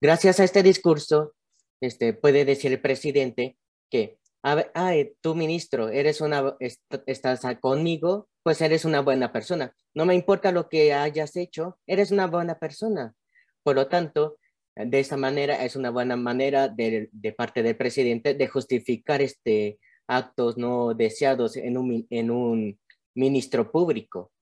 Gracias 0.00 0.38
a 0.38 0.44
este 0.44 0.62
discurso, 0.62 1.34
este, 1.80 2.12
puede 2.12 2.44
decir 2.44 2.72
el 2.72 2.80
presidente 2.80 3.56
que, 3.90 4.18
ay, 4.42 5.16
tú 5.20 5.34
ministro, 5.34 5.88
eres 5.88 6.20
una, 6.20 6.56
estás 6.60 7.40
conmigo, 7.60 8.28
pues 8.42 8.60
eres 8.60 8.84
una 8.84 9.00
buena 9.00 9.32
persona. 9.32 9.74
No 9.94 10.06
me 10.06 10.14
importa 10.14 10.52
lo 10.52 10.68
que 10.68 10.92
hayas 10.92 11.36
hecho, 11.36 11.78
eres 11.86 12.10
una 12.10 12.26
buena 12.26 12.58
persona. 12.58 13.14
Por 13.62 13.76
lo 13.76 13.88
tanto, 13.88 14.36
de 14.76 15.00
esa 15.00 15.16
manera 15.16 15.64
es 15.64 15.76
una 15.76 15.90
buena 15.90 16.16
manera 16.16 16.68
de, 16.68 17.10
parte 17.36 17.62
del 17.62 17.76
presidente 17.76 18.34
de 18.34 18.48
justificar 18.48 19.22
este 19.22 19.78
actos 20.06 20.58
no 20.58 20.94
deseados 20.94 21.56
en 21.56 21.78
un, 21.78 22.06
en 22.10 22.30
un 22.30 22.78
ministro 23.14 23.70
público. 23.70 24.32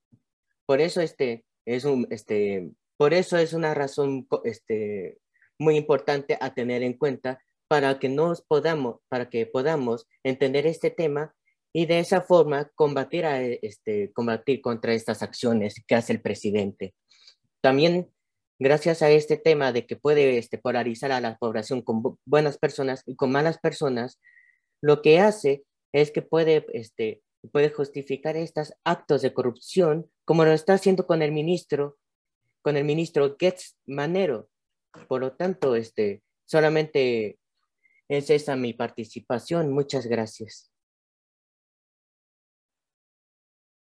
Por 0.65 0.81
eso 0.81 1.01
este 1.01 1.45
es 1.65 1.85
un 1.85 2.07
este 2.09 2.71
por 2.97 3.13
eso 3.13 3.37
es 3.37 3.53
una 3.53 3.73
razón 3.73 4.27
este 4.43 5.19
muy 5.59 5.77
importante 5.77 6.37
a 6.41 6.53
tener 6.53 6.83
en 6.83 6.93
cuenta 6.93 7.41
para 7.67 7.99
que 7.99 8.09
nos 8.09 8.41
podamos 8.41 8.99
para 9.09 9.29
que 9.29 9.45
podamos 9.45 10.07
entender 10.23 10.65
este 10.67 10.89
tema 10.89 11.33
y 11.71 11.85
de 11.85 11.99
esa 11.99 12.21
forma 12.21 12.69
combatir 12.75 13.25
a 13.25 13.41
este 13.41 14.11
combatir 14.13 14.61
contra 14.61 14.93
estas 14.93 15.21
acciones 15.21 15.75
que 15.87 15.95
hace 15.95 16.13
el 16.13 16.21
presidente. 16.21 16.93
También 17.61 18.11
gracias 18.59 19.01
a 19.01 19.09
este 19.09 19.37
tema 19.37 19.71
de 19.71 19.85
que 19.85 19.95
puede 19.95 20.37
este, 20.37 20.57
polarizar 20.57 21.11
a 21.11 21.21
la 21.21 21.37
población 21.37 21.81
con 21.81 22.17
buenas 22.25 22.57
personas 22.57 23.03
y 23.05 23.15
con 23.15 23.31
malas 23.31 23.57
personas, 23.57 24.19
lo 24.81 25.01
que 25.01 25.19
hace 25.19 25.63
es 25.91 26.11
que 26.11 26.21
puede, 26.21 26.65
este, 26.73 27.21
puede 27.51 27.69
justificar 27.69 28.35
estos 28.35 28.73
actos 28.83 29.21
de 29.21 29.33
corrupción 29.33 30.09
como 30.25 30.45
lo 30.45 30.51
está 30.51 30.73
haciendo 30.73 31.05
con 31.05 31.21
el 31.21 31.31
ministro, 31.31 31.97
con 32.61 32.77
el 32.77 32.83
ministro 32.83 33.35
Getz 33.39 33.77
Manero. 33.85 34.49
Por 35.07 35.21
lo 35.21 35.33
tanto, 35.33 35.75
este, 35.75 36.21
solamente 36.45 37.37
es 38.07 38.29
esa 38.29 38.55
mi 38.55 38.73
participación. 38.73 39.71
Muchas 39.71 40.07
gracias. 40.07 40.71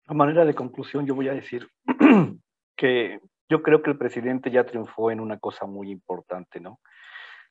A 0.06 0.14
manera 0.14 0.44
de 0.44 0.54
conclusión, 0.54 1.06
yo 1.06 1.14
voy 1.14 1.28
a 1.28 1.34
decir 1.34 1.68
que 2.76 3.20
yo 3.50 3.62
creo 3.62 3.82
que 3.82 3.90
el 3.90 3.98
presidente 3.98 4.50
ya 4.50 4.64
triunfó 4.64 5.10
en 5.10 5.18
una 5.18 5.38
cosa 5.38 5.66
muy 5.66 5.90
importante, 5.90 6.60
¿no? 6.60 6.80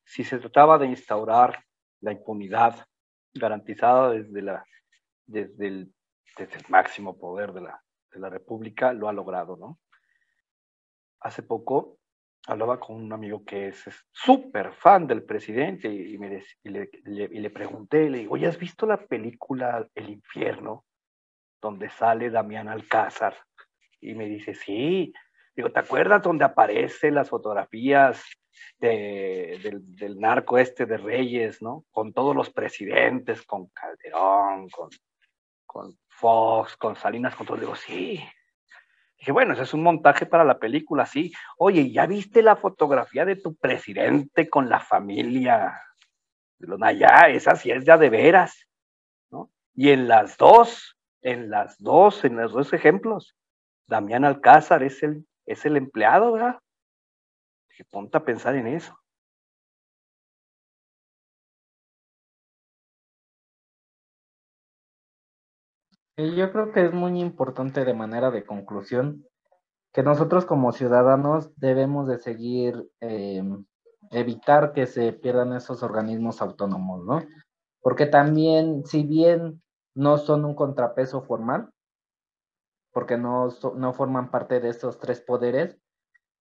Si 0.05 0.23
se 0.23 0.39
trataba 0.39 0.77
de 0.77 0.87
instaurar 0.87 1.61
la 1.99 2.13
impunidad 2.13 2.87
garantizada 3.33 4.11
desde, 4.11 4.41
la, 4.41 4.65
desde, 5.27 5.67
el, 5.67 5.93
desde 6.37 6.55
el 6.55 6.65
máximo 6.69 7.19
poder 7.19 7.51
de 7.51 7.61
la, 7.61 7.83
de 8.11 8.19
la 8.19 8.29
República, 8.29 8.93
lo 8.93 9.09
ha 9.09 9.13
logrado, 9.13 9.57
¿no? 9.57 9.77
Hace 11.19 11.43
poco 11.43 11.99
hablaba 12.47 12.79
con 12.79 12.95
un 12.95 13.11
amigo 13.11 13.43
que 13.43 13.67
es 13.67 13.83
súper 14.13 14.71
fan 14.71 15.05
del 15.05 15.23
presidente 15.23 15.89
y, 15.89 16.17
me 16.17 16.41
y, 16.63 16.69
le, 16.69 16.89
y, 17.05 17.39
le, 17.39 17.49
pregunté, 17.49 18.09
le 18.09 18.19
digo, 18.19 18.35
oye, 18.35 18.47
¿has 18.47 18.57
visto 18.57 18.85
la 18.85 19.05
película 19.05 19.85
El 19.93 20.09
infierno? 20.09 20.85
Donde 21.61 21.89
sale 21.89 22.29
Damián 22.29 22.69
Alcázar. 22.69 23.35
Y 23.99 24.13
me 24.15 24.27
dice, 24.27 24.53
sí. 24.53 25.11
Digo, 25.59 25.73
¿te 25.73 25.81
acuerdas 25.81 26.21
donde 26.21 26.45
aparecen 26.45 27.15
las 27.15 27.27
fotografías 27.27 28.23
del, 28.79 29.93
del, 29.93 30.17
narco 30.17 30.57
este 30.57 30.85
de 30.85 30.95
Reyes, 30.95 31.61
¿no? 31.61 31.83
Con 31.91 32.13
todos 32.13 32.33
los 32.33 32.49
presidentes, 32.49 33.41
con 33.41 33.67
Calderón, 33.67 34.69
con, 34.69 34.87
con 35.65 35.99
Fox, 36.07 36.77
con 36.77 36.95
Salinas, 36.95 37.35
con 37.35 37.45
todo. 37.45 37.57
Digo, 37.57 37.75
sí. 37.75 38.23
Dije, 39.17 39.33
bueno, 39.33 39.51
ese 39.51 39.63
es 39.63 39.73
un 39.73 39.83
montaje 39.83 40.25
para 40.25 40.45
la 40.45 40.59
película, 40.59 41.05
sí. 41.05 41.33
Oye, 41.57 41.91
¿ya 41.91 42.05
viste 42.05 42.41
la 42.41 42.55
fotografía 42.55 43.25
de 43.25 43.35
tu 43.35 43.57
presidente 43.57 44.49
con 44.49 44.69
la 44.69 44.79
familia? 44.79 45.77
Ya, 46.97 47.27
esa 47.27 47.57
sí 47.57 47.69
es 47.69 47.83
ya 47.83 47.97
de 47.97 48.09
veras, 48.09 48.65
¿no? 49.29 49.51
Y 49.75 49.89
en 49.89 50.07
las 50.07 50.37
dos, 50.37 50.97
en 51.21 51.49
las 51.49 51.77
dos, 51.79 52.23
en 52.23 52.37
los 52.37 52.53
dos 52.53 52.71
ejemplos, 52.71 53.35
Damián 53.87 54.23
Alcázar 54.23 54.83
es 54.83 55.03
el, 55.03 55.25
es 55.49 55.65
el 55.65 55.77
empleado, 55.77 56.31
¿verdad? 56.31 56.59
Dije, 57.69 57.83
ponte 57.85 58.17
a 58.17 58.23
pensar 58.23 58.55
en 58.55 58.67
eso. 58.67 58.95
Yo 66.17 66.51
creo 66.51 66.71
que 66.71 66.85
es 66.85 66.93
muy 66.93 67.19
importante 67.19 67.85
de 67.85 67.93
manera 67.93 68.29
de 68.29 68.45
conclusión 68.45 69.25
que 69.93 70.03
nosotros 70.03 70.45
como 70.45 70.71
ciudadanos 70.71 71.49
debemos 71.55 72.07
de 72.07 72.19
seguir, 72.19 72.89
eh, 73.01 73.41
evitar 74.11 74.73
que 74.73 74.85
se 74.85 75.13
pierdan 75.13 75.53
esos 75.53 75.81
organismos 75.81 76.41
autónomos, 76.41 77.05
¿no? 77.05 77.23
Porque 77.81 78.05
también, 78.05 78.85
si 78.85 79.03
bien 79.03 79.63
no 79.95 80.17
son 80.17 80.45
un 80.45 80.55
contrapeso 80.55 81.21
formal, 81.23 81.71
porque 82.91 83.17
no, 83.17 83.49
no 83.75 83.93
forman 83.93 84.31
parte 84.31 84.59
de 84.59 84.69
esos 84.69 84.99
tres 84.99 85.21
poderes, 85.21 85.77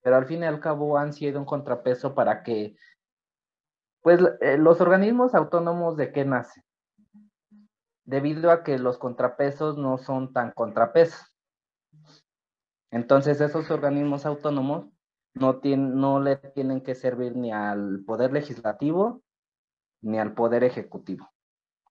pero 0.02 0.16
al 0.16 0.26
fin 0.26 0.42
y 0.42 0.46
al 0.46 0.60
cabo 0.60 0.98
han 0.98 1.12
sido 1.12 1.38
un 1.38 1.46
contrapeso 1.46 2.14
para 2.14 2.42
que, 2.42 2.76
pues, 4.02 4.20
eh, 4.40 4.56
los 4.56 4.80
organismos 4.80 5.34
autónomos 5.34 5.96
de 5.96 6.12
qué 6.12 6.24
nacen? 6.24 6.62
debido 8.08 8.50
a 8.50 8.64
que 8.64 8.78
los 8.78 8.96
contrapesos 8.96 9.76
no 9.76 9.98
son 9.98 10.32
tan 10.32 10.52
contrapesos. 10.52 11.30
Entonces 12.90 13.38
esos 13.42 13.70
organismos 13.70 14.24
autónomos 14.24 14.86
no, 15.34 15.58
tienen, 15.58 16.00
no 16.00 16.18
le 16.18 16.36
tienen 16.36 16.80
que 16.80 16.94
servir 16.94 17.36
ni 17.36 17.52
al 17.52 18.02
poder 18.06 18.32
legislativo 18.32 19.22
ni 20.00 20.18
al 20.18 20.32
poder 20.32 20.64
ejecutivo. 20.64 21.30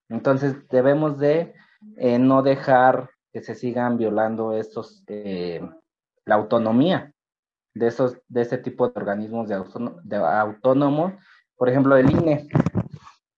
Entonces 0.10 0.68
debemos 0.70 1.20
de 1.20 1.54
eh, 1.98 2.18
no 2.18 2.42
dejar 2.42 3.12
que 3.38 3.44
se 3.44 3.54
sigan 3.54 4.00
violando 4.00 4.54
estos, 4.54 5.04
eh, 5.06 5.62
la 6.26 6.34
autonomía 6.34 7.14
de, 7.76 7.86
esos, 7.86 8.18
de 8.28 8.42
ese 8.42 8.58
tipo 8.58 8.90
de 8.90 9.00
organismos 9.00 9.48
de, 9.48 9.64
de 10.06 10.16
autónomos. 10.18 11.14
Por 11.56 11.70
ejemplo, 11.70 11.96
el 11.98 12.10
INE, 12.10 12.48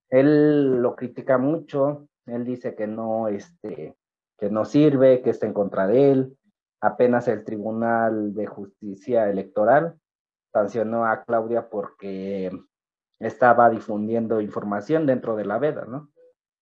él 0.10 0.82
lo 0.82 0.96
critica 0.96 1.38
mucho, 1.38 2.08
él 2.28 2.46
dice 2.46 2.76
que 2.76 2.88
no, 2.88 3.28
este, 3.28 3.98
que 4.38 4.50
no 4.50 4.64
sirve, 4.64 5.22
que 5.22 5.32
está 5.32 5.48
en 5.48 5.54
contra 5.54 5.86
de 5.86 6.12
él. 6.14 6.38
Apenas 6.80 7.28
el 7.28 7.44
Tribunal 7.44 8.34
de 8.34 8.48
Justicia 8.48 9.30
Electoral 9.30 10.00
sancionó 10.54 11.08
a 11.08 11.26
Claudia 11.26 11.68
porque 11.70 12.50
estaba 13.20 13.70
difundiendo 13.70 14.40
información 14.40 15.06
dentro 15.06 15.36
de 15.36 15.44
la 15.44 15.60
veda, 15.60 15.84
¿no? 15.84 16.10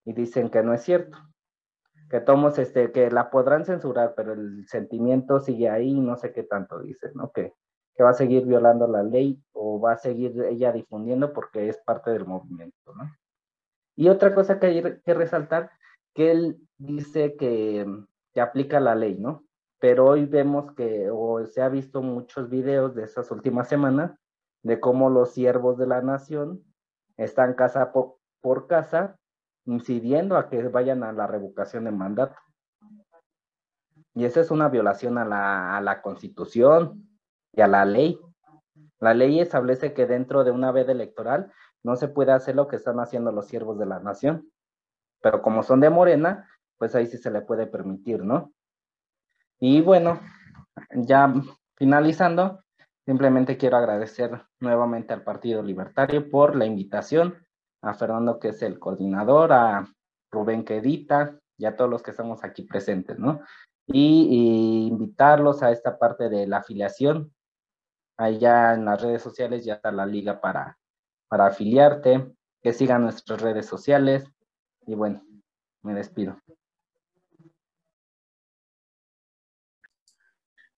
Y 0.06 0.14
dicen 0.14 0.50
que 0.50 0.64
no 0.64 0.74
es 0.74 0.82
cierto. 0.82 1.20
Que 2.10 2.22
tomos, 2.22 2.58
este, 2.58 2.92
que 2.92 3.12
la 3.12 3.30
podrán 3.30 3.66
censurar, 3.66 4.14
pero 4.16 4.34
el 4.34 4.66
sentimiento 4.68 5.40
sigue 5.40 5.70
ahí, 5.70 6.00
no 6.00 6.16
sé 6.16 6.32
qué 6.32 6.44
tanto 6.44 6.80
dicen, 6.80 7.12
¿no? 7.16 7.32
Que, 7.32 7.54
que 7.96 8.04
va 8.04 8.12
a 8.12 8.14
seguir 8.14 8.46
violando 8.46 8.88
la 8.88 9.04
ley 9.04 9.42
o 9.54 9.80
va 9.80 9.94
a 9.94 9.98
seguir 9.98 10.40
ella 10.44 10.72
difundiendo 10.72 11.34
porque 11.34 11.68
es 11.68 11.78
parte 11.80 12.12
del 12.12 12.26
movimiento, 12.26 12.94
¿no? 12.96 13.10
Y 13.96 14.10
otra 14.10 14.36
cosa 14.36 14.60
que 14.60 14.68
hay 14.68 15.02
que 15.04 15.14
resaltar, 15.16 15.72
que 16.14 16.32
él 16.32 16.60
dice 16.78 17.36
que, 17.36 17.86
que 18.34 18.42
aplica 18.42 18.80
la 18.80 18.94
ley, 18.94 19.18
¿no? 19.18 19.44
Pero 19.80 20.06
hoy 20.06 20.26
vemos 20.26 20.74
que, 20.76 21.10
o 21.12 21.44
se 21.46 21.62
ha 21.62 21.70
visto 21.70 22.02
muchos 22.02 22.50
videos 22.50 22.96
de 22.96 23.04
esas 23.04 23.32
últimas 23.32 23.68
semanas, 23.68 24.16
de 24.62 24.80
cómo 24.80 25.10
los 25.10 25.32
siervos 25.32 25.78
de 25.78 25.88
la 25.88 26.02
nación 26.02 26.64
están 27.18 27.56
casa 27.56 27.92
por, 27.92 28.18
por 28.42 28.68
casa 28.68 29.18
incidiendo 29.68 30.38
a 30.38 30.50
que 30.50 30.64
vayan 30.70 31.04
a 31.04 31.12
la 31.12 31.28
revocación 31.28 31.84
de 31.84 31.92
mandato. 31.92 32.36
Y 34.16 34.26
esa 34.26 34.42
es 34.42 34.50
una 34.50 34.70
violación 34.70 35.20
a 35.20 35.26
la, 35.26 35.78
a 35.78 35.82
la 35.82 36.02
constitución 36.02 37.08
y 37.54 37.62
a 37.62 37.68
la 37.68 37.86
ley. 37.86 38.20
La 39.00 39.14
ley 39.14 39.40
establece 39.40 39.94
que 39.94 40.08
dentro 40.08 40.44
de 40.44 40.52
una 40.52 40.72
veda 40.72 40.92
electoral 40.92 41.52
no 41.84 41.96
se 41.96 42.08
puede 42.08 42.32
hacer 42.32 42.56
lo 42.56 42.68
que 42.68 42.78
están 42.78 43.00
haciendo 43.00 43.32
los 43.32 43.48
siervos 43.48 43.78
de 43.78 43.86
la 43.86 44.00
nación. 44.00 44.52
Pero 45.22 45.42
como 45.42 45.62
son 45.62 45.80
de 45.80 45.90
Morena, 45.90 46.50
pues 46.78 46.96
ahí 46.96 47.06
sí 47.06 47.18
se 47.18 47.30
le 47.30 47.42
puede 47.42 47.68
permitir, 47.68 48.24
¿no? 48.24 48.54
Y 49.60 49.82
bueno, 49.82 50.20
ya 50.92 51.34
finalizando, 51.76 52.64
simplemente 53.06 53.58
quiero 53.58 53.78
agradecer 53.78 54.42
nuevamente 54.60 55.14
al 55.14 55.24
Partido 55.24 55.64
Libertario 55.64 56.30
por 56.30 56.56
la 56.56 56.66
invitación, 56.66 57.36
a 57.82 57.94
Fernando 57.94 58.40
que 58.40 58.50
es 58.50 58.62
el 58.62 58.80
coordinador, 58.80 59.54
a 59.54 59.88
Rubén 60.32 60.66
que 60.66 60.78
edita 60.78 61.40
y 61.58 61.66
a 61.66 61.76
todos 61.76 61.90
los 61.90 62.04
que 62.04 62.12
estamos 62.12 62.44
aquí 62.44 62.64
presentes, 62.64 63.18
¿no? 63.18 63.42
Y, 63.88 64.88
invitarlos 64.88 65.64
a 65.64 65.72
esta 65.72 65.98
parte 65.98 66.30
de 66.30 66.46
la 66.46 66.58
afiliación. 66.58 67.34
Allá 68.18 68.74
en 68.74 68.86
las 68.86 69.02
redes 69.02 69.22
sociales 69.22 69.64
ya 69.64 69.76
está 69.76 69.92
la 69.92 70.06
liga 70.06 70.42
para 70.42 70.78
para 71.28 71.48
afiliarte, 71.48 72.34
que 72.62 72.74
sigan 72.74 73.04
nuestras 73.04 73.42
redes 73.42 73.66
sociales 73.66 74.26
y 74.86 74.96
bueno, 74.96 75.24
me 75.84 75.94
despido. 75.94 76.40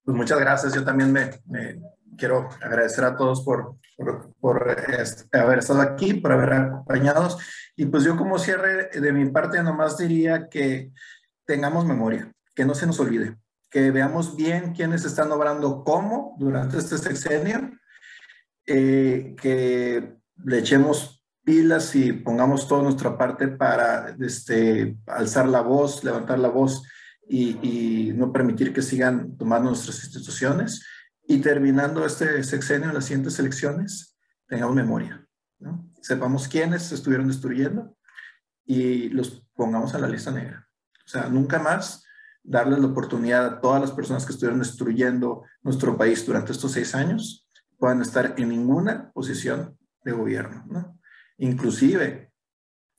Pues 0.04 0.16
muchas 0.16 0.40
gracias. 0.40 0.74
Yo 0.74 0.84
también 0.84 1.12
me, 1.12 1.30
quiero 2.20 2.48
agradecer 2.60 3.04
a 3.04 3.16
todos 3.16 3.42
por, 3.42 3.76
por, 4.38 4.76
este, 4.96 5.38
haber 5.38 5.58
estado 5.58 5.80
aquí, 5.80 6.14
por 6.14 6.32
haber 6.32 6.52
acompañado. 6.52 7.36
Y 7.74 7.86
pues 7.86 8.04
yo 8.04 8.16
como 8.16 8.38
cierre 8.38 8.90
de 8.90 9.12
mi 9.12 9.28
parte 9.30 9.62
nomás 9.62 9.96
diría 9.96 10.48
que 10.48 10.92
tengamos 11.46 11.84
memoria, 11.84 12.32
que 12.54 12.64
no 12.64 12.74
se 12.74 12.86
nos 12.86 13.00
olvide, 13.00 13.36
que 13.70 13.90
veamos 13.90 14.36
bien 14.36 14.74
quiénes 14.74 15.04
están 15.04 15.32
obrando 15.32 15.82
cómo 15.82 16.36
durante 16.38 16.78
este 16.78 16.98
sexenio, 16.98 17.72
eh, 18.66 19.34
que 19.40 20.14
le 20.44 20.58
echemos 20.58 21.24
pilas 21.42 21.94
y 21.96 22.12
pongamos 22.12 22.68
toda 22.68 22.82
nuestra 22.82 23.16
parte 23.16 23.48
para 23.48 24.14
este, 24.20 24.96
alzar 25.06 25.48
la 25.48 25.62
voz, 25.62 26.04
levantar 26.04 26.38
la 26.38 26.48
voz 26.48 26.82
y, 27.30 28.12
no 28.14 28.32
permitir 28.32 28.72
que 28.72 28.82
sigan 28.82 29.36
tomando 29.36 29.70
nuestras 29.70 30.02
instituciones. 30.04 30.84
Y 31.30 31.38
terminando 31.38 32.04
este 32.04 32.42
sexenio, 32.42 32.92
las 32.92 33.04
siguientes 33.04 33.38
elecciones, 33.38 34.18
tengamos 34.48 34.74
memoria, 34.74 35.24
sepamos 36.02 36.48
quiénes 36.48 36.90
estuvieron 36.90 37.28
destruyendo 37.28 37.96
y 38.64 39.10
los 39.10 39.46
pongamos 39.54 39.94
a 39.94 40.00
la 40.00 40.08
lista 40.08 40.32
negra. 40.32 40.68
O 41.06 41.08
sea, 41.08 41.28
nunca 41.28 41.60
más 41.60 42.04
darles 42.42 42.80
la 42.80 42.88
oportunidad 42.88 43.46
a 43.46 43.60
todas 43.60 43.80
las 43.80 43.92
personas 43.92 44.26
que 44.26 44.32
estuvieron 44.32 44.58
destruyendo 44.58 45.44
nuestro 45.62 45.96
país 45.96 46.26
durante 46.26 46.50
estos 46.50 46.72
seis 46.72 46.96
años 46.96 47.48
puedan 47.78 48.02
estar 48.02 48.34
en 48.36 48.48
ninguna 48.48 49.12
posición 49.12 49.78
de 50.02 50.10
gobierno, 50.10 50.64
¿no? 50.66 50.98
Inclusive 51.38 52.32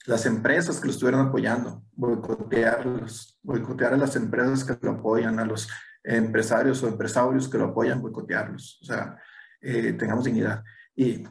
las 0.05 0.25
empresas 0.25 0.79
que 0.79 0.86
lo 0.86 0.93
estuvieron 0.93 1.27
apoyando, 1.27 1.84
boicotearlos, 1.91 3.39
boicotear 3.43 3.95
a 3.95 3.97
las 3.97 4.15
empresas 4.15 4.63
que 4.63 4.77
lo 4.86 4.91
apoyan, 4.91 5.38
a 5.38 5.45
los 5.45 5.67
empresarios 6.03 6.81
o 6.83 6.87
empresarios 6.87 7.47
que 7.47 7.57
lo 7.57 7.65
apoyan, 7.65 8.01
boicotearlos. 8.01 8.79
O 8.81 8.85
sea, 8.85 9.17
eh, 9.61 9.93
tengamos 9.93 10.25
dignidad. 10.25 10.63
Y 10.95 11.23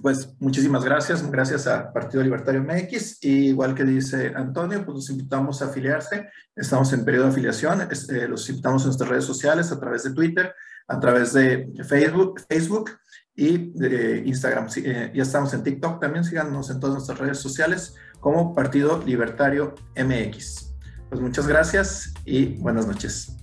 pues 0.00 0.36
muchísimas 0.38 0.84
gracias, 0.84 1.28
gracias 1.28 1.66
a 1.66 1.92
Partido 1.92 2.22
Libertario 2.22 2.62
MX. 2.62 3.18
Y 3.22 3.48
igual 3.48 3.74
que 3.74 3.84
dice 3.84 4.32
Antonio, 4.34 4.84
pues 4.84 4.94
los 4.94 5.10
invitamos 5.10 5.60
a 5.60 5.66
afiliarse. 5.66 6.28
Estamos 6.54 6.92
en 6.92 7.04
periodo 7.04 7.24
de 7.24 7.30
afiliación, 7.30 7.82
eh, 7.82 8.28
los 8.28 8.48
invitamos 8.48 8.82
en 8.82 8.88
nuestras 8.88 9.10
redes 9.10 9.24
sociales, 9.24 9.72
a 9.72 9.80
través 9.80 10.04
de 10.04 10.12
Twitter, 10.12 10.54
a 10.86 11.00
través 11.00 11.32
de 11.32 11.72
Facebook, 11.86 12.40
Facebook 12.48 12.90
y 13.34 13.72
de 13.78 14.22
Instagram. 14.24 14.68
Eh, 14.76 15.12
ya 15.14 15.22
estamos 15.22 15.52
en 15.54 15.62
TikTok 15.62 16.00
también, 16.00 16.24
síganos 16.24 16.70
en 16.70 16.80
todas 16.80 16.94
nuestras 16.94 17.18
redes 17.18 17.38
sociales 17.38 17.94
como 18.20 18.54
Partido 18.54 19.02
Libertario 19.04 19.74
MX. 19.96 20.74
Pues 21.08 21.20
muchas 21.20 21.46
gracias 21.46 22.12
y 22.24 22.58
buenas 22.58 22.86
noches. 22.86 23.37